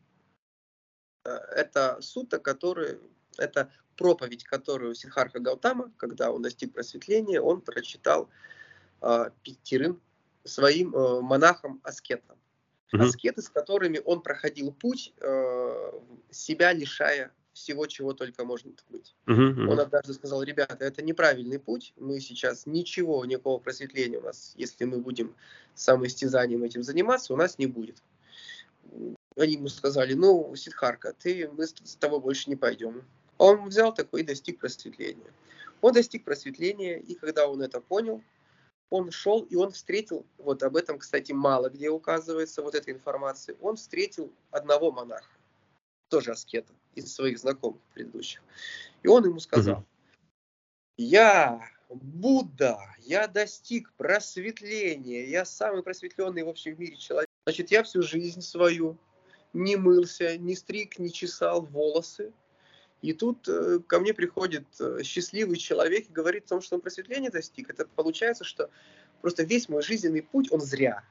[1.26, 2.98] Э, Это сута, которая,
[3.38, 8.30] это проповедь, которую Сиддхарха Гаутама, когда он достиг просветления, он прочитал
[9.02, 10.02] э, пятерым
[10.46, 12.38] своим э, монахам-аскетам.
[12.92, 13.04] Мгм.
[13.04, 15.92] Аскеты, с которыми он проходил путь, э,
[16.30, 19.16] себя лишая всего, чего только может быть.
[19.26, 19.70] Мгм, мгм.
[19.70, 24.86] Он однажды сказал, ребята, это неправильный путь, мы сейчас ничего, никакого просветления у нас, если
[24.86, 25.36] мы будем
[25.76, 28.02] самоистязанием этим заниматься, у нас не будет.
[29.38, 33.04] Они ему сказали, ну, Сидхарка, ты, мы с тобой больше не пойдем.
[33.38, 35.32] Он взял такой и достиг просветления.
[35.82, 38.22] Он достиг просветления, и когда он это понял,
[38.92, 43.56] он шел, и он встретил, вот об этом, кстати, мало где указывается, вот эта информация,
[43.62, 45.32] он встретил одного монаха,
[46.10, 48.44] тоже аскета, из своих знакомых предыдущих.
[49.02, 49.86] И он ему сказал,
[50.98, 57.30] я Будда, я достиг просветления, я самый просветленный в общем в мире человек.
[57.46, 58.98] Значит, я всю жизнь свою
[59.54, 62.34] не мылся, не стриг, не чесал волосы.
[63.02, 66.82] И тут э, ко мне приходит э, счастливый человек и говорит о том, что он
[66.82, 67.70] просветления достиг.
[67.70, 68.70] Это получается, что
[69.22, 71.04] просто весь мой жизненный путь, он зря.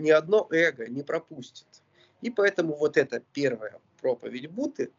[0.00, 1.68] Ни одно эго не пропустит.
[2.22, 4.90] И поэтому вот эта первая проповедь Будды,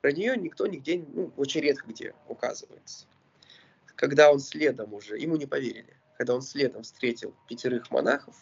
[0.00, 3.06] про нее никто нигде, ну, очень редко где указывается.
[3.96, 8.36] Когда он следом уже, ему не поверили, когда он следом встретил пятерых монахов,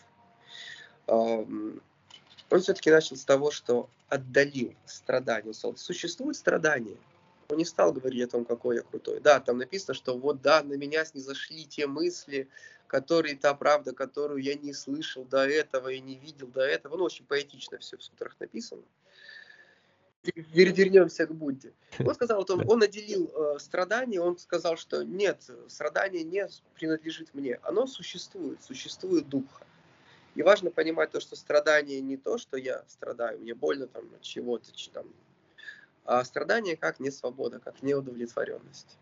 [2.51, 5.53] он все-таки начал с того, что отдалил страдания.
[5.53, 6.97] Сказал, существует страдания.
[7.49, 9.21] Он не стал говорить о том, какой я крутой.
[9.21, 12.49] Да, там написано, что вот да, на меня снизошли те мысли,
[12.87, 16.97] которые, та правда, которую я не слышал до этого и не видел до этого.
[16.97, 18.83] Ну, очень поэтично все в сутрах написано.
[20.25, 21.73] Вер- Вернемся к Будде.
[22.01, 27.33] Он сказал, вот он, он отделил э, страдания, он сказал, что нет, страдание не принадлежит
[27.33, 29.65] мне, оно существует, существует духа.
[30.37, 34.21] И важно понимать то, что страдание не то, что я страдаю, мне больно там от
[34.21, 35.07] чего-то, там,
[36.05, 38.99] А страдание как не свобода, как неудовлетворенность.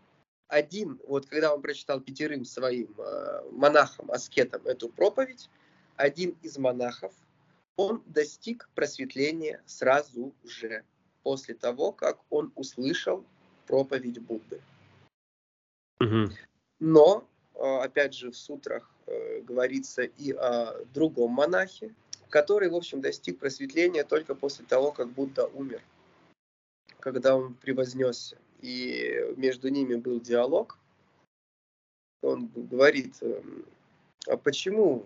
[0.46, 5.50] Один, вот когда он прочитал пятерым своим э, монахам, аскетам эту проповедь,
[5.96, 7.12] один из монахов,
[7.76, 10.84] он достиг просветления сразу же,
[11.24, 13.24] после того, как он услышал
[13.66, 14.60] проповедь Будды.
[15.98, 16.30] Угу.
[16.78, 21.94] Но, опять же, в сутрах э, говорится и о другом монахе,
[22.30, 25.82] который, в общем, достиг просветления только после того, как Будда умер
[27.04, 30.78] когда он превознесся, и между ними был диалог,
[32.22, 33.66] он говорит, эм,
[34.26, 35.04] а почему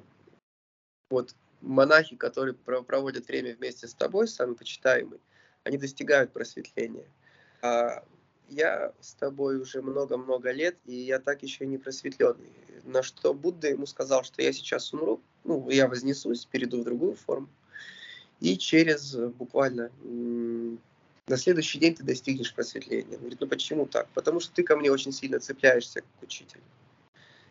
[1.10, 5.18] вот монахи, которые проводят время вместе с тобой, самый почитаемый,
[5.64, 7.08] они достигают просветления.
[7.62, 8.04] А
[8.48, 12.50] я с тобой уже много-много лет, и я так еще не просветленный.
[12.84, 17.14] На что Будда ему сказал, что я сейчас умру, ну, я вознесусь, перейду в другую
[17.14, 17.48] форму,
[18.40, 19.90] и через буквально
[21.28, 23.14] на следующий день ты достигнешь просветления.
[23.14, 24.08] Он говорит, ну почему так?
[24.14, 26.60] Потому что ты ко мне очень сильно цепляешься как учитель.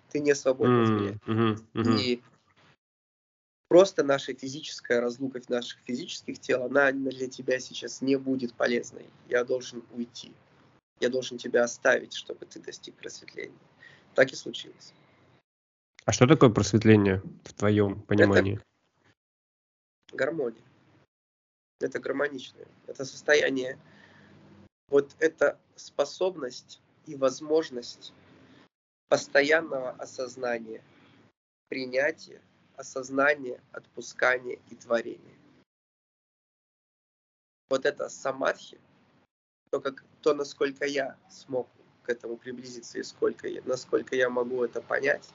[0.10, 1.64] Ты не свободен mm-hmm.
[1.74, 2.00] Mm-hmm.
[2.00, 2.22] И
[3.68, 9.06] просто наша физическая разлука наших физических тел, она для тебя сейчас не будет полезной.
[9.30, 10.32] Я должен уйти.
[11.00, 13.58] Я должен тебя оставить, чтобы ты достиг просветления.
[14.16, 14.94] Так и случилось.
[16.06, 18.60] А что такое просветление в твоем понимании?
[20.08, 20.68] Это гармония
[21.80, 22.68] это гармоничное.
[22.88, 23.78] Это состояние,
[24.90, 28.14] вот эта способность и возможность
[29.10, 30.84] постоянного осознания,
[31.70, 32.42] принятия,
[32.76, 35.36] осознания, отпускания и творения.
[37.70, 38.80] Вот это самадхи,
[39.70, 41.68] то, как, то, насколько я смог
[42.04, 45.30] к этому приблизиться и сколько я, насколько я могу это понять,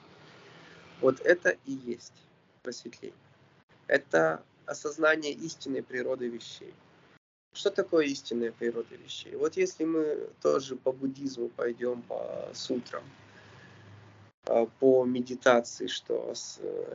[1.01, 2.13] вот это и есть
[2.63, 3.17] просветление.
[3.87, 6.73] Это осознание истинной природы вещей.
[7.53, 9.35] Что такое истинная природа вещей?
[9.35, 13.03] Вот если мы тоже по буддизму пойдем по сутрам,
[14.45, 16.33] а, по медитации, что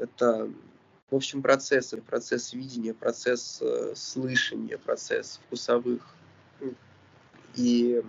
[0.01, 0.51] это,
[1.11, 6.03] в общем, процессы, процесс видения, процесс э, слышания, процесс вкусовых
[7.57, 8.03] и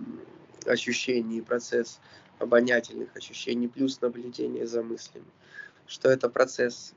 [0.66, 2.00] ощущений, процесс
[2.38, 5.26] обонятельных ощущений, плюс наблюдение за мыслями,
[5.86, 6.94] что это процесс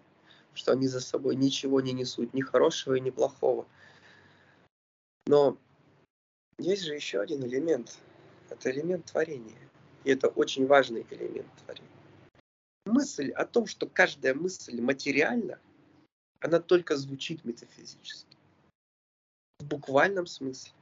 [0.54, 3.68] что они за собой ничего не несут, ни хорошего ни плохого.
[5.28, 5.58] Но
[6.60, 7.98] есть же еще один элемент.
[8.50, 9.58] Это элемент творения.
[10.04, 11.90] И это очень важный элемент творения.
[12.86, 15.60] Мысль о том, что каждая мысль материальна,
[16.40, 18.38] она только звучит метафизически.
[19.60, 20.74] В буквальном смысле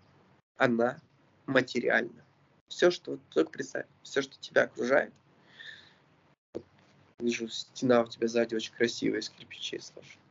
[0.57, 0.99] она
[1.45, 2.23] материальна.
[2.67, 5.13] Все, что, только представь, все, что тебя окружает,
[7.21, 10.21] Вижу, стена у тебя сзади очень красивая, из кирпичей сложена.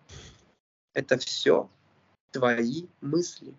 [0.93, 1.71] Это все
[2.33, 3.55] твои мысли.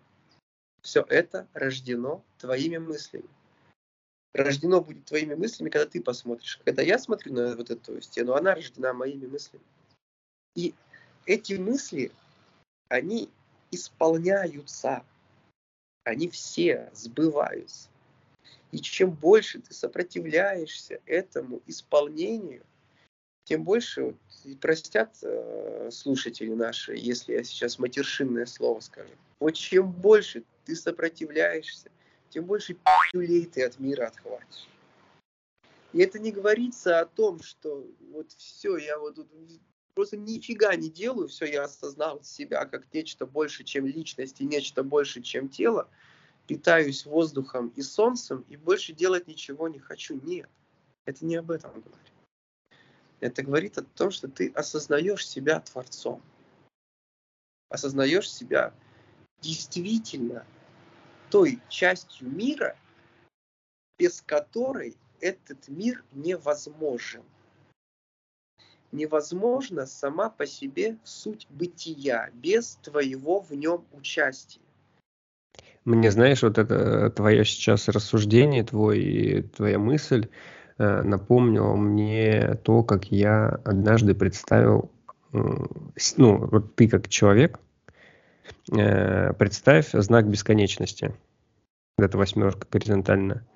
[0.82, 3.28] Все это рождено твоими мыслями.
[4.34, 6.60] Рождено будет твоими мыслями, когда ты посмотришь.
[6.64, 9.64] Когда я смотрю на вот эту стену, она рождена моими мыслями.
[10.54, 10.74] И
[11.24, 12.12] эти мысли,
[12.88, 13.30] они
[13.70, 15.04] исполняются.
[16.04, 17.88] Они все сбываются.
[18.72, 22.62] И чем больше ты сопротивляешься этому исполнению,
[23.44, 24.16] тем больше вот,
[24.60, 29.10] простят э, слушатели наши, если я сейчас матершинное слово скажу.
[29.40, 31.90] Вот чем больше ты сопротивляешься,
[32.30, 32.76] тем больше
[33.12, 34.68] пилюлей ты от мира отхватишь.
[35.92, 39.28] И это не говорится о том, что вот все, я вот тут
[39.94, 44.82] просто нифига не делаю, все, я осознал себя как нечто больше, чем личность и нечто
[44.82, 45.88] больше, чем тело,
[46.46, 50.20] питаюсь воздухом и солнцем и больше делать ничего не хочу.
[50.22, 50.48] Нет,
[51.04, 52.12] это не об этом говорит.
[53.20, 56.22] Это говорит о том, что ты осознаешь себя Творцом.
[57.68, 58.74] Осознаешь себя
[59.40, 60.44] действительно
[61.30, 62.76] той частью мира,
[63.98, 67.22] без которой этот мир невозможен.
[68.92, 74.60] Невозможна сама по себе суть бытия без твоего в нем участия.
[75.84, 80.28] Мне, знаешь, вот это твое сейчас рассуждение, твой, твоя мысль,
[80.78, 84.90] Э, напомнил мне то, как я однажды представил,
[85.32, 87.60] ну, вот ты как человек,
[88.76, 91.14] э, представь знак бесконечности.
[91.98, 93.46] Это восьмерка горизонтально.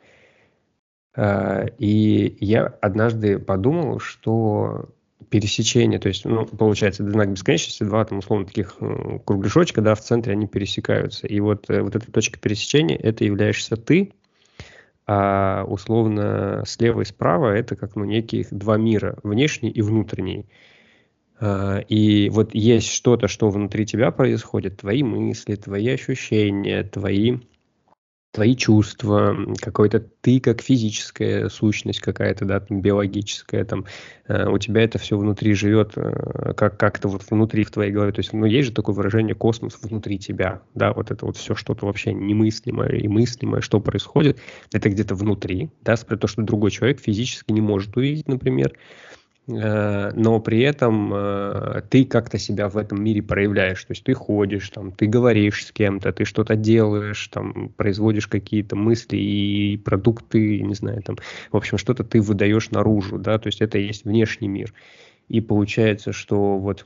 [1.16, 4.88] Э, и я однажды подумал, что
[5.30, 8.76] пересечение, то есть, ну, получается, знак бесконечности, два там условно таких
[9.24, 11.26] кругляшочка, да, в центре они пересекаются.
[11.26, 14.12] И вот, вот эта точка пересечения, это являешься ты,
[15.06, 20.46] а условно слева и справа это как ну, неких два мира, внешний и внутренний.
[21.38, 27.38] А, и вот есть что-то, что внутри тебя происходит, твои мысли, твои ощущения, твои
[28.36, 33.86] твои чувства, какой-то ты как физическая сущность какая-то, да, там, биологическая, там,
[34.28, 38.12] э, у тебя это все внутри живет, э, как, как-то вот внутри в твоей голове.
[38.12, 41.54] То есть, ну, есть же такое выражение космос внутри тебя, да, вот это вот все
[41.54, 44.38] что-то вообще немыслимое и мыслимое, что происходит,
[44.70, 49.15] это где-то внутри, да, то, что другой человек физически не может увидеть, например, Э,
[49.48, 54.70] но при этом э, ты как-то себя в этом мире проявляешь, то есть ты ходишь,
[54.70, 60.74] там, ты говоришь с кем-то, ты что-то делаешь, там, производишь какие-то мысли и продукты, не
[60.74, 61.16] знаю, там,
[61.52, 64.74] в общем, что-то ты выдаешь наружу, да, то есть это есть внешний мир.
[65.28, 66.84] И получается, что вот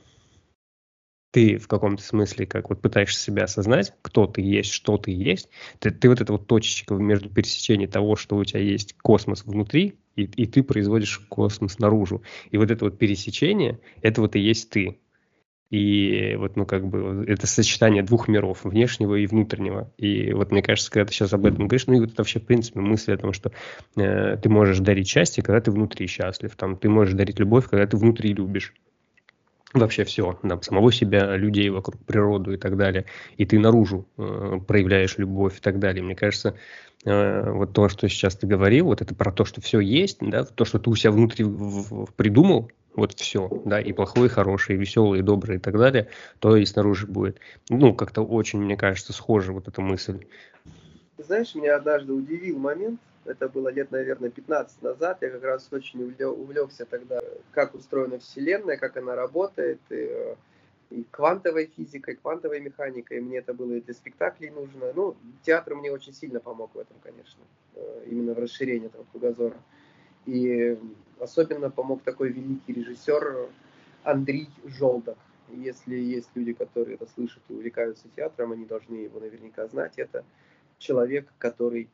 [1.31, 5.49] ты в каком-то смысле как вот пытаешься себя осознать, кто ты есть, что ты есть,
[5.79, 9.95] ты, ты вот эта вот точечка между пересечением того, что у тебя есть космос внутри,
[10.15, 12.21] и, и ты производишь космос наружу.
[12.51, 14.99] И вот это вот пересечение, это вот и есть ты.
[15.71, 19.89] И вот, ну, как бы, это сочетание двух миров, внешнего и внутреннего.
[19.97, 22.41] И вот мне кажется, когда ты сейчас об этом говоришь, ну, и вот это вообще,
[22.41, 23.53] в принципе, мысль о том, что
[23.95, 27.87] э, ты можешь дарить счастье, когда ты внутри счастлив, там, ты можешь дарить любовь, когда
[27.87, 28.73] ты внутри любишь
[29.73, 33.05] вообще все, да, самого себя, людей вокруг, природу и так далее,
[33.37, 36.03] и ты наружу э, проявляешь любовь и так далее.
[36.03, 36.57] Мне кажется,
[37.03, 40.65] вот то, что сейчас ты говорил, вот это про то, что все есть, да, то,
[40.65, 41.45] что ты у себя внутри
[42.15, 46.09] придумал, вот все, да, и плохое, и хорошее, и веселое, и доброе, и так далее,
[46.39, 47.39] то и снаружи будет.
[47.69, 50.25] Ну, как-то очень, мне кажется, схожа вот эта мысль.
[51.17, 56.01] Знаешь, меня однажды удивил момент, это было лет, наверное, 15 назад, я как раз очень
[56.03, 57.21] увлекся тогда,
[57.51, 60.35] как устроена Вселенная, как она работает, и,
[60.91, 64.91] и квантовой физикой, квантовой механикой, мне это было и для спектаклей нужно.
[64.93, 67.41] Ну, театр мне очень сильно помог в этом, конечно,
[67.75, 69.57] э, именно в расширении этого кругозора.
[70.25, 70.77] И
[71.19, 73.49] особенно помог такой великий режиссер
[74.03, 75.17] Андрей Жолдах.
[75.49, 79.93] Если есть люди, которые это слышат и увлекаются театром, они должны его наверняка знать.
[79.97, 80.25] Это
[80.77, 81.89] человек, который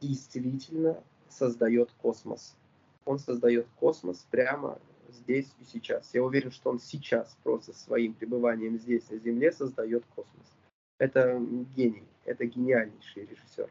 [0.00, 2.56] действительно создает космос.
[3.04, 4.78] Он создает космос прямо
[5.18, 6.10] здесь и сейчас.
[6.14, 10.46] Я уверен, что он сейчас просто своим пребыванием здесь, на Земле, создает космос.
[10.98, 11.38] Это
[11.76, 13.70] гений, это гениальнейший режиссер.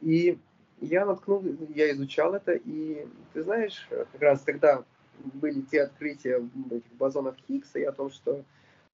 [0.00, 0.38] И
[0.80, 1.44] я наткнул,
[1.74, 4.84] я изучал это, и ты знаешь, как раз тогда
[5.18, 8.44] были те открытия этих бозонов Хиггса и о том, что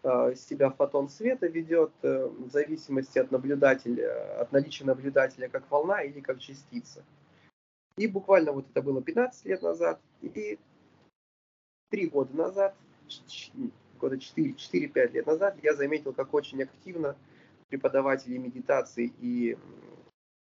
[0.04, 6.02] Э, себя фотон света ведет э, в зависимости от наблюдателя, от наличия наблюдателя как волна
[6.02, 7.04] или как частица.
[7.96, 10.58] И буквально вот это было 15 лет назад, и
[11.92, 12.74] 3 года назад,
[14.00, 17.16] года 4-5 лет назад, я заметил, как очень активно
[17.68, 19.58] преподаватели медитации и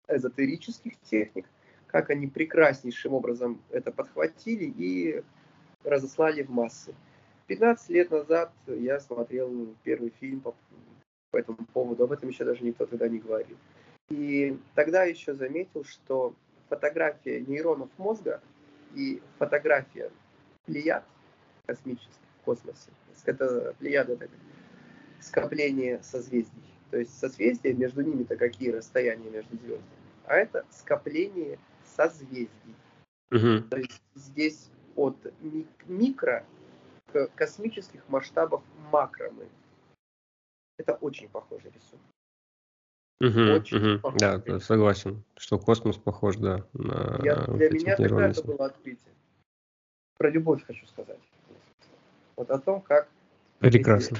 [0.07, 1.47] эзотерических техник,
[1.87, 5.23] как они прекраснейшим образом это подхватили и
[5.83, 6.93] разослали в массы.
[7.47, 10.55] 15 лет назад я смотрел первый фильм по,
[11.31, 13.57] по этому поводу, об этом еще даже никто тогда не говорил.
[14.09, 16.35] И тогда еще заметил, что
[16.69, 18.39] фотография нейронов мозга
[18.93, 20.11] и фотография
[20.65, 21.03] плеяд
[21.65, 22.91] космических в космосе,
[23.25, 24.29] это плеяда это
[25.19, 26.63] скопление созвездий.
[26.91, 29.89] То есть созвездия, между ними-то какие расстояния между звездами?
[30.25, 32.75] А это скопление созвездий.
[33.31, 33.69] Угу.
[33.69, 35.17] То есть здесь от
[35.85, 36.45] микро
[37.35, 39.47] космических масштабов макромы.
[40.77, 42.05] Это очень похожий рисунок.
[43.21, 44.01] Угу, очень угу.
[44.01, 44.43] Похожий.
[44.45, 49.13] Да, согласен, что космос похож, да, на Я, Для меня тогда это было открытие.
[50.17, 51.19] Про любовь хочу сказать.
[52.35, 53.09] Вот о том, как...
[53.59, 54.17] Прекрасно.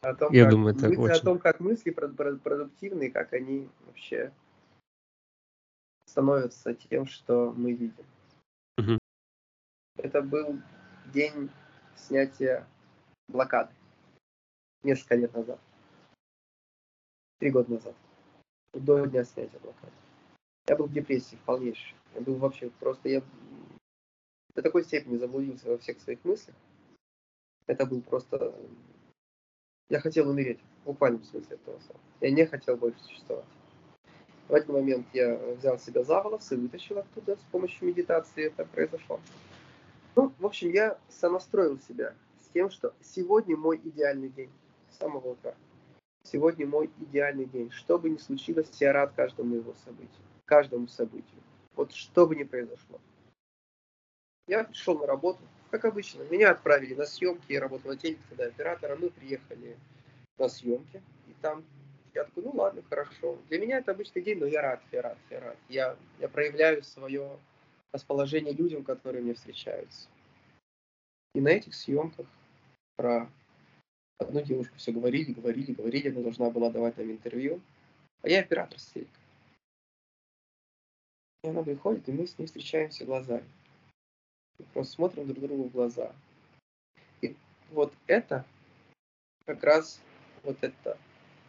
[0.00, 1.14] О том, Я как думаю, это мысли, очень...
[1.14, 4.32] О том, как мысли продуктивные, как они вообще
[6.06, 8.04] становятся тем, что мы видим.
[8.78, 8.98] Угу.
[9.98, 10.58] Это был
[11.12, 11.50] день
[11.94, 12.66] снятия
[13.28, 13.72] блокады
[14.82, 15.60] несколько лет назад.
[17.38, 17.94] Три года назад.
[18.72, 19.92] До дня снятия блокады.
[20.68, 21.94] Я был в депрессии полнейшей.
[22.14, 23.08] Я был вообще просто...
[23.08, 23.22] Я
[24.54, 26.56] до такой степени заблудился во всех своих мыслях.
[27.66, 28.54] Это был просто...
[29.88, 30.60] Я хотел умереть.
[30.82, 32.00] В буквальном смысле этого слова.
[32.20, 33.44] Я не хотел больше существовать.
[34.48, 38.46] В один момент я взял себя за волосы, вытащил оттуда с помощью медитации.
[38.46, 39.20] Это произошло.
[40.14, 44.50] Ну, в общем, я сонастроил себя с тем, что сегодня мой идеальный день
[44.90, 45.54] с самого утра.
[46.22, 47.70] Сегодня мой идеальный день.
[47.70, 50.22] Что бы ни случилось, я рад каждому его событию.
[50.44, 51.42] Каждому событию.
[51.74, 53.00] Вот что бы ни произошло.
[54.48, 55.40] Я пришел на работу,
[55.76, 56.22] как обычно.
[56.24, 59.00] Меня отправили на съемки, я работал на телеке тогда оператором.
[59.00, 59.76] Мы приехали
[60.38, 61.64] на съемки, и там
[62.14, 63.38] я такой, ну ладно, хорошо.
[63.48, 65.56] Для меня это обычный день, но я рад, я рад, я рад.
[65.68, 67.38] Я, я проявляю свое
[67.92, 70.08] расположение людям, которые мне встречаются.
[71.34, 72.26] И на этих съемках
[72.96, 73.30] про
[74.18, 77.60] одну девушку все говорили, говорили, говорили, она должна была давать нам интервью.
[78.22, 79.06] А я оператор с И
[81.44, 83.44] она приходит, и мы с ней встречаемся глазами.
[84.72, 86.12] Просто смотрим друг другу в глаза.
[87.20, 87.36] И
[87.70, 88.44] вот это
[89.44, 90.00] как раз
[90.42, 90.98] вот это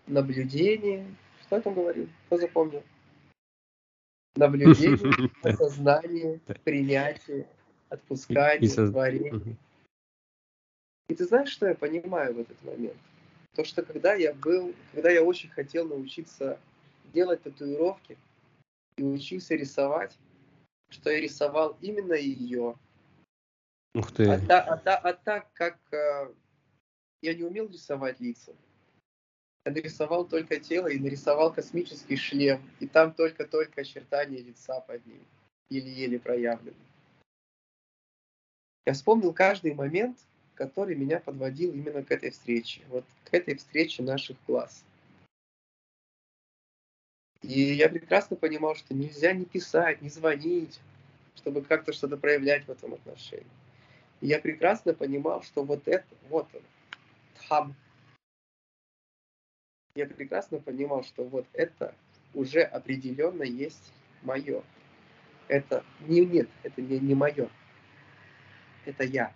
[0.08, 1.06] наблюдение.
[1.44, 2.10] Что я там говорил?
[2.26, 2.84] Кто запомнил?
[4.36, 7.48] Наблюдение, осознание, принятие,
[7.90, 9.58] отпускание, творение.
[11.10, 12.98] И ты знаешь, что я понимаю в этот момент?
[13.56, 16.60] То, что когда я был, когда я очень хотел научиться
[17.14, 18.18] делать татуировки
[18.98, 20.16] и учился рисовать,
[20.90, 22.76] что я рисовал именно ее.
[23.94, 24.30] Ух ты.
[24.30, 26.34] А, та, а, та, а так как э,
[27.22, 28.54] я не умел рисовать лица,
[29.66, 35.26] я нарисовал только тело и нарисовал космический шлем, и там только-только очертания лица под ним,
[35.70, 36.78] еле-еле проявлены.
[38.86, 40.18] Я вспомнил каждый момент,
[40.56, 44.84] который меня подводил именно к этой встрече, вот к этой встрече наших глаз.
[47.42, 50.80] И я прекрасно понимал, что нельзя не писать, не звонить,
[51.36, 53.46] чтобы как-то что-то проявлять в этом отношении.
[54.22, 56.62] Я прекрасно понимал, что вот это, вот он,
[57.48, 57.76] хам.
[59.96, 61.94] Я прекрасно понимал, что вот это
[62.34, 64.64] уже определенно есть мое.
[65.48, 67.50] Это не нет, это не, не мое.
[68.86, 69.36] Это я.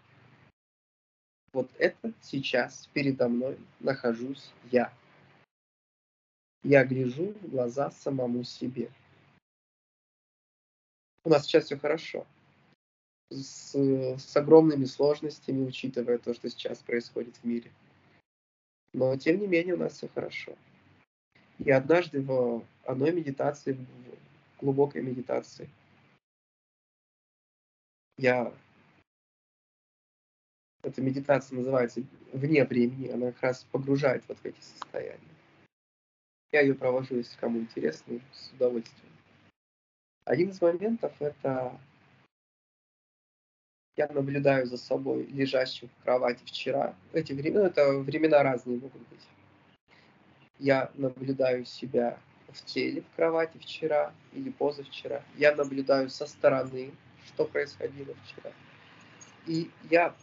[1.54, 4.94] Вот это сейчас передо мной нахожусь я.
[6.64, 8.92] Я гляжу в глаза самому себе.
[11.24, 12.26] У нас сейчас все хорошо.
[13.32, 17.72] С, с огромными сложностями, учитывая то, что сейчас происходит в мире.
[18.94, 20.58] Но, тем не менее, у нас все хорошо.
[21.60, 23.74] И однажды в одной медитации,
[24.58, 25.70] в глубокой медитации,
[28.18, 28.54] я
[30.84, 32.04] эта медитация называется
[32.34, 35.20] вне времени, она как раз погружает вот в эти состояния.
[36.52, 39.14] Я ее провожу, если кому интересно, с удовольствием.
[40.26, 41.80] Один из моментов это
[43.98, 46.96] я наблюдаю за собой, лежащим в кровати вчера.
[47.14, 49.28] Эти времена, это времена разные могут быть.
[50.60, 52.18] Я наблюдаю себя
[52.50, 55.24] в теле в кровати вчера или позавчера.
[55.38, 56.92] Я наблюдаю со стороны,
[57.28, 58.52] что происходило вчера.
[59.48, 60.16] И я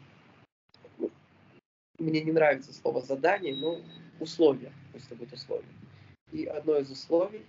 [1.99, 3.81] мне не нравится слово задание, но
[4.21, 5.65] условия, пусть это будет условия.
[6.31, 7.45] И одно из условий,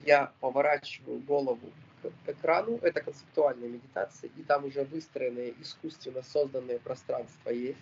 [0.00, 1.70] я поворачиваю голову
[2.08, 7.78] к экрану, это концептуальная медитация, и там уже выстроенное искусственно созданное пространство есть.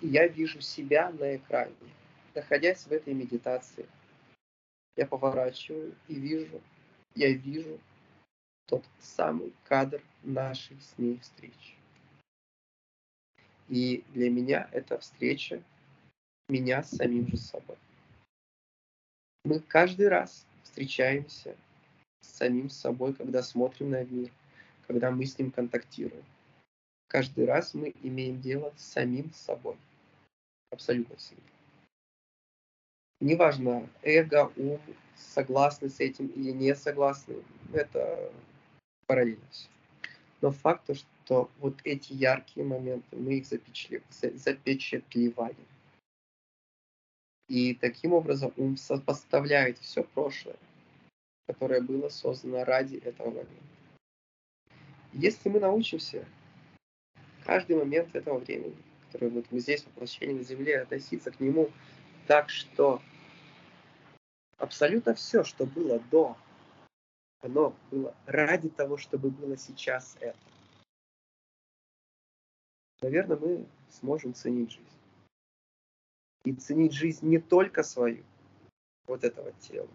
[0.00, 1.74] И я вижу себя на экране,
[2.34, 3.86] находясь в этой медитации.
[4.96, 6.60] Я поворачиваю и вижу,
[7.14, 7.80] я вижу
[8.66, 11.76] тот самый кадр нашей с ней встречи.
[13.68, 15.62] И для меня это встреча
[16.48, 17.76] меня с самим же собой.
[19.44, 21.56] Мы каждый раз встречаемся
[22.22, 24.30] с самим собой, когда смотрим на мир,
[24.86, 26.24] когда мы с ним контактируем.
[27.08, 29.76] Каждый раз мы имеем дело с самим собой.
[30.70, 31.42] Абсолютно всегда.
[33.20, 34.80] Неважно, эго, ум,
[35.14, 37.36] согласны с этим или не согласны,
[37.72, 38.32] это
[39.06, 39.68] параллельно все.
[40.40, 45.56] Но факт, то, что вот эти яркие моменты, мы их запечатлеваем.
[47.48, 50.56] И таким образом ум сопоставляет все прошлое,
[51.46, 53.52] которое было создано ради этого момента.
[55.12, 56.26] Если мы научимся
[57.44, 61.70] каждый момент этого времени, который вот здесь воплощение на Земле, относиться к нему
[62.26, 63.02] так, что
[64.58, 66.36] абсолютно все, что было до
[67.42, 70.38] оно было ради того, чтобы было сейчас это.
[73.00, 74.86] Наверное, мы сможем ценить жизнь.
[76.44, 78.24] И ценить жизнь не только свою,
[79.06, 79.88] вот этого тела,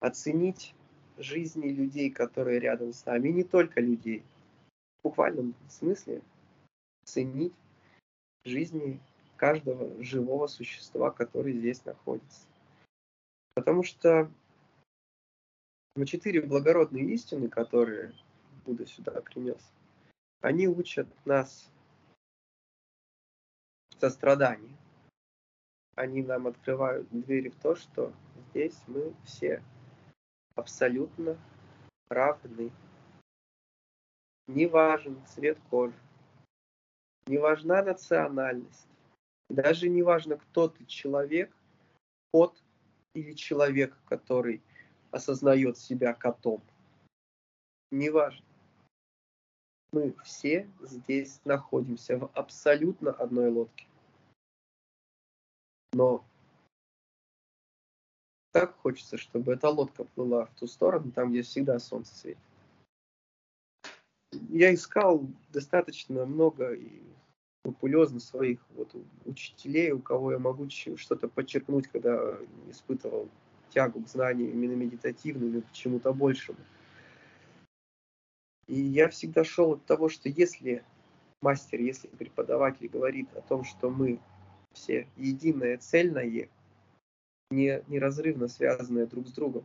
[0.00, 0.74] а ценить
[1.16, 4.22] жизни людей, которые рядом с нами, и не только людей.
[4.98, 6.22] В буквальном смысле
[7.04, 7.54] ценить
[8.44, 9.00] жизни
[9.36, 12.46] каждого живого существа, который здесь находится.
[13.54, 14.30] Потому что
[15.98, 18.14] но четыре благородные истины, которые
[18.64, 19.60] Будда сюда принес,
[20.40, 21.68] они учат нас
[23.98, 24.76] состраданию.
[25.96, 28.12] Они нам открывают двери в то, что
[28.50, 29.60] здесь мы все
[30.58, 31.38] абсолютно
[32.08, 32.72] равны.
[34.48, 35.98] Не важен цвет кожи,
[37.26, 38.88] не важна национальность,
[39.48, 41.54] даже не важно, кто ты, человек,
[42.32, 42.60] кот
[43.14, 44.62] или человек, который
[45.10, 46.62] осознает себя котом.
[47.90, 48.44] Неважно.
[49.92, 53.86] Мы все здесь находимся в абсолютно одной лодке.
[55.92, 56.24] Но
[58.52, 62.38] так хочется, чтобы эта лодка плыла в ту сторону, там, где всегда солнце светит.
[64.50, 67.02] Я искал достаточно много и
[67.60, 68.94] скрупулезно своих вот
[69.24, 72.36] учителей, у кого я могу что-то подчеркнуть, когда
[72.70, 73.28] испытывал
[73.70, 76.58] тягу к знаниям именно медитативным или к чему-то большему.
[78.66, 80.84] И я всегда шел от того, что если
[81.40, 84.20] мастер, если преподаватель говорит о том, что мы
[84.72, 86.48] все единое, цельное,
[87.50, 89.64] не, неразрывно связанное друг с другом,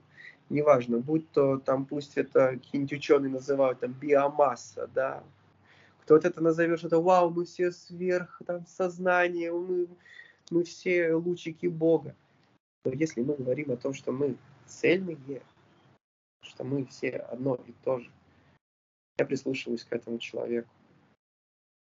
[0.49, 5.23] неважно, будь то там, пусть это какие-нибудь ученые называют там биомасса, да,
[6.01, 9.87] кто-то это назовет, что это вау, мы все сверх там сознания, мы,
[10.49, 12.15] мы все лучики Бога.
[12.85, 14.35] Но если мы говорим о том, что мы
[14.65, 15.41] цельные,
[16.41, 18.11] что мы все одно и то же,
[19.17, 20.69] я прислушиваюсь к этому человеку.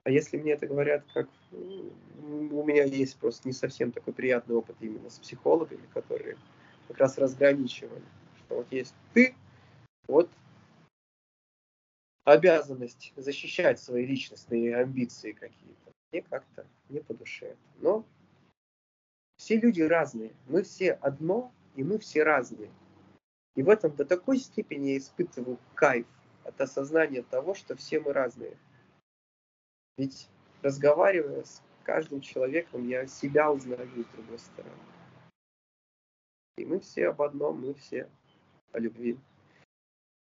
[0.08, 4.74] А если мне это говорят, как у меня есть просто не совсем такой приятный опыт
[4.80, 6.38] именно с психологами, которые
[6.88, 8.02] как раз разграничивали,
[8.38, 9.34] что вот есть ты,
[10.06, 10.30] вот
[12.24, 15.92] обязанность защищать свои личностные амбиции какие-то.
[16.10, 17.54] Мне как-то не по душе.
[17.82, 18.02] Но
[19.36, 20.32] все люди разные.
[20.46, 22.70] Мы все одно, и мы все разные.
[23.56, 26.06] И в этом до такой степени я испытываю кайф
[26.44, 28.56] от осознания того, что все мы разные.
[29.98, 30.28] Ведь
[30.62, 34.74] разговаривая с каждым человеком, я себя узнаю с другой стороны.
[36.56, 38.08] И мы все об одном, мы все
[38.72, 39.18] о любви,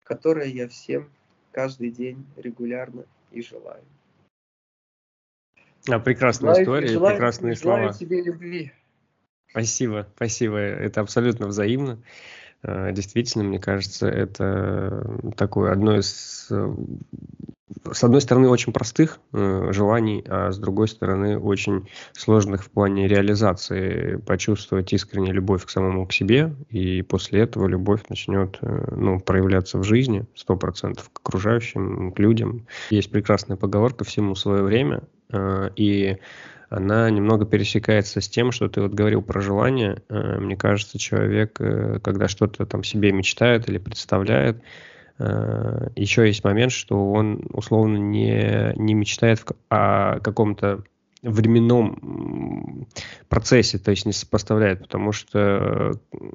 [0.02, 1.10] которой я всем
[1.52, 3.84] каждый день регулярно и желаю.
[5.88, 7.98] А, прекрасная желаю, история, желаю, прекрасные желаю слова.
[7.98, 8.72] тебе любви.
[9.50, 10.56] Спасибо, спасибо.
[10.58, 12.02] Это абсолютно взаимно.
[12.62, 16.50] А, действительно, мне кажется, это такое одно из
[17.92, 23.08] с одной стороны, очень простых э, желаний, а с другой стороны, очень сложных в плане
[23.08, 24.16] реализации.
[24.16, 29.78] Почувствовать искреннюю любовь к самому к себе, и после этого любовь начнет э, ну, проявляться
[29.78, 32.66] в жизни сто процентов к окружающим, к людям.
[32.90, 36.18] Есть прекрасная поговорка «всему свое время», э, и
[36.70, 40.02] она немного пересекается с тем, что ты вот говорил про желание.
[40.08, 44.62] Э, мне кажется, человек, э, когда что-то там себе мечтает или представляет,
[45.18, 50.84] еще есть момент, что он условно не, не мечтает о каком-то
[51.22, 52.86] временном
[53.28, 55.92] процессе, то есть не сопоставляет, потому что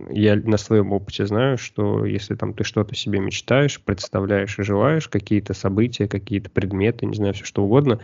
[0.10, 5.07] я на своем опыте знаю, что если там ты что-то себе мечтаешь, представляешь и желаешь,
[5.07, 7.99] какие-то события, какие-то предметы, не знаю, все что угодно,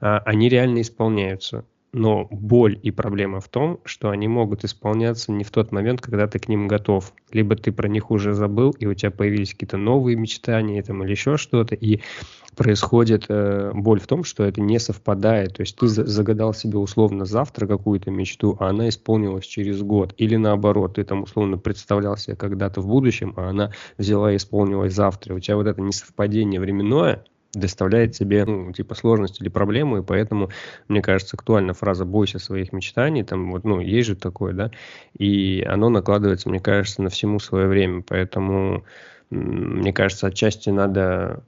[0.00, 1.64] а, они реально исполняются
[1.94, 6.26] но боль и проблема в том, что они могут исполняться не в тот момент, когда
[6.26, 7.12] ты к ним готов.
[7.30, 11.12] Либо ты про них уже забыл, и у тебя появились какие-то новые мечтания там, или
[11.12, 12.00] еще что-то, и
[12.56, 15.54] происходит э, боль в том, что это не совпадает.
[15.56, 20.14] То есть ты загадал себе условно завтра какую-то мечту, а она исполнилась через год.
[20.16, 24.94] Или наоборот, ты там условно представлял себе когда-то в будущем, а она взяла и исполнилась
[24.94, 25.34] завтра.
[25.34, 27.24] У тебя вот это несовпадение временное,
[27.58, 30.50] доставляет тебе, ну, типа, сложность или проблему, и поэтому,
[30.88, 34.70] мне кажется, актуальна фраза «бойся своих мечтаний», там, вот, ну, есть же такое, да,
[35.18, 38.84] и оно накладывается, мне кажется, на всему свое время, поэтому,
[39.30, 41.44] мне кажется, отчасти надо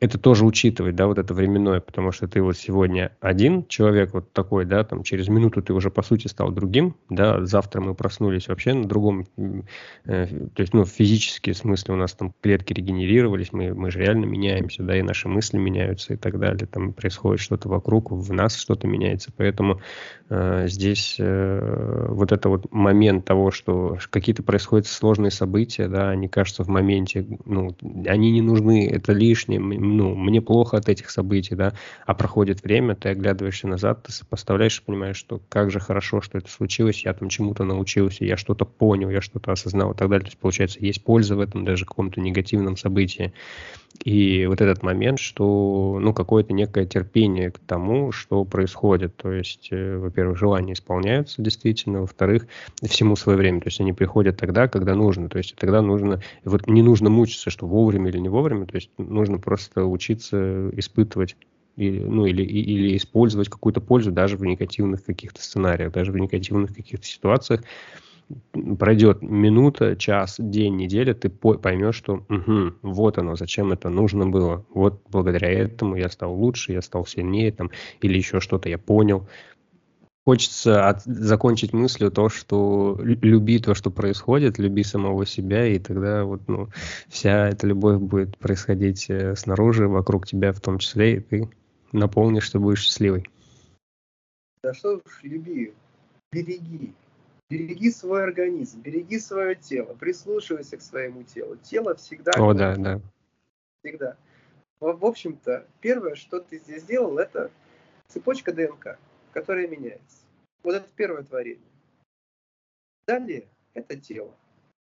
[0.00, 4.32] это тоже учитывать, да, вот это временное, потому что ты вот сегодня один человек вот
[4.32, 8.48] такой, да, там через минуту ты уже по сути стал другим, да, завтра мы проснулись
[8.48, 13.52] вообще на другом, э, то есть, ну, в физическом смысле у нас там клетки регенерировались,
[13.52, 17.40] мы, мы же реально меняемся, да, и наши мысли меняются и так далее, там происходит
[17.40, 19.80] что-то вокруг, в нас что-то меняется, поэтому
[20.30, 26.28] э, здесь э, вот это вот момент того, что какие-то происходят сложные события, да, они
[26.28, 27.76] кажутся в моменте, ну,
[28.06, 31.72] они не нужны, это лишнее, ну, мне плохо от этих событий, да,
[32.06, 36.50] а проходит время, ты оглядываешься назад, ты сопоставляешь понимаешь, что как же хорошо, что это
[36.50, 40.24] случилось, я там чему-то научился, я что-то понял, я что-то осознал и так далее.
[40.24, 43.32] То есть, получается, есть польза в этом даже каком-то негативном событии.
[44.04, 49.16] И вот этот момент, что, ну, какое-то некое терпение к тому, что происходит.
[49.16, 52.46] То есть, э, во-первых, желания исполняются действительно, во-вторых,
[52.82, 53.60] всему свое время.
[53.60, 55.28] То есть, они приходят тогда, когда нужно.
[55.28, 58.66] То есть, тогда нужно, вот не нужно мучиться, что вовремя или не вовремя.
[58.66, 61.36] То есть, нужно просто учиться испытывать
[61.76, 66.74] или, ну, или, или использовать какую-то пользу даже в негативных каких-то сценариях, даже в негативных
[66.74, 67.62] каких-то ситуациях,
[68.78, 74.64] пройдет минута, час, день, неделя, ты поймешь, что угу, вот оно, зачем это нужно было.
[74.70, 77.70] Вот благодаря этому я стал лучше, я стал сильнее, там,
[78.00, 79.28] или еще что-то я понял.
[80.26, 86.24] Хочется от, закончить мыслью то, что люби то, что происходит, люби самого себя, и тогда
[86.24, 86.68] вот, ну,
[87.08, 91.48] вся эта любовь будет происходить э, снаружи, вокруг тебя в том числе, и ты
[91.92, 93.28] наполнишься, будешь счастливый.
[94.64, 95.72] Да что уж люби,
[96.32, 96.92] береги,
[97.48, 101.56] Береги свой организм, береги свое тело, прислушивайся к своему телу.
[101.56, 102.32] Тело всегда...
[102.36, 103.00] О, да, да.
[103.82, 104.16] Всегда.
[104.80, 107.50] В общем-то, первое, что ты здесь сделал, это
[108.08, 108.98] цепочка ДНК,
[109.32, 110.18] которая меняется.
[110.64, 111.62] Вот это первое творение.
[113.06, 114.34] Далее это тело.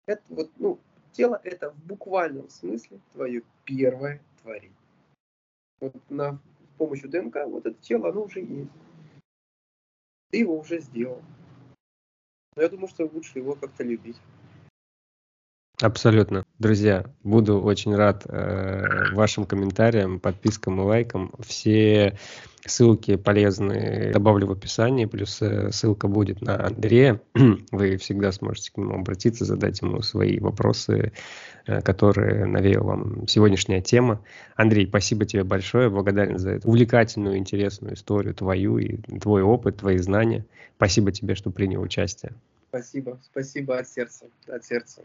[0.06, 0.80] Это вот, ну,
[1.12, 4.72] тело это в буквальном смысле твое первое творение.
[5.82, 8.72] Вот на, с помощью ДНК вот это тело, оно уже есть.
[10.32, 11.22] Ты его уже сделал.
[12.58, 14.24] Но я думаю, что лучше его как-то любить.
[15.80, 16.44] Абсолютно.
[16.58, 21.32] Друзья, буду очень рад э, вашим комментариям, подпискам и лайкам.
[21.46, 22.18] Все
[22.66, 27.22] ссылки полезные добавлю в описании, плюс э, ссылка будет на Андрея.
[27.72, 31.12] Вы всегда сможете к нему обратиться, задать ему свои вопросы,
[31.68, 34.20] э, которые навеяла вам сегодняшняя тема.
[34.56, 39.98] Андрей, спасибо тебе большое, благодарен за эту увлекательную, интересную историю твою и твой опыт, твои
[39.98, 40.44] знания.
[40.78, 42.34] Спасибо тебе, что принял участие.
[42.70, 45.04] Спасибо, спасибо от сердца, от сердца.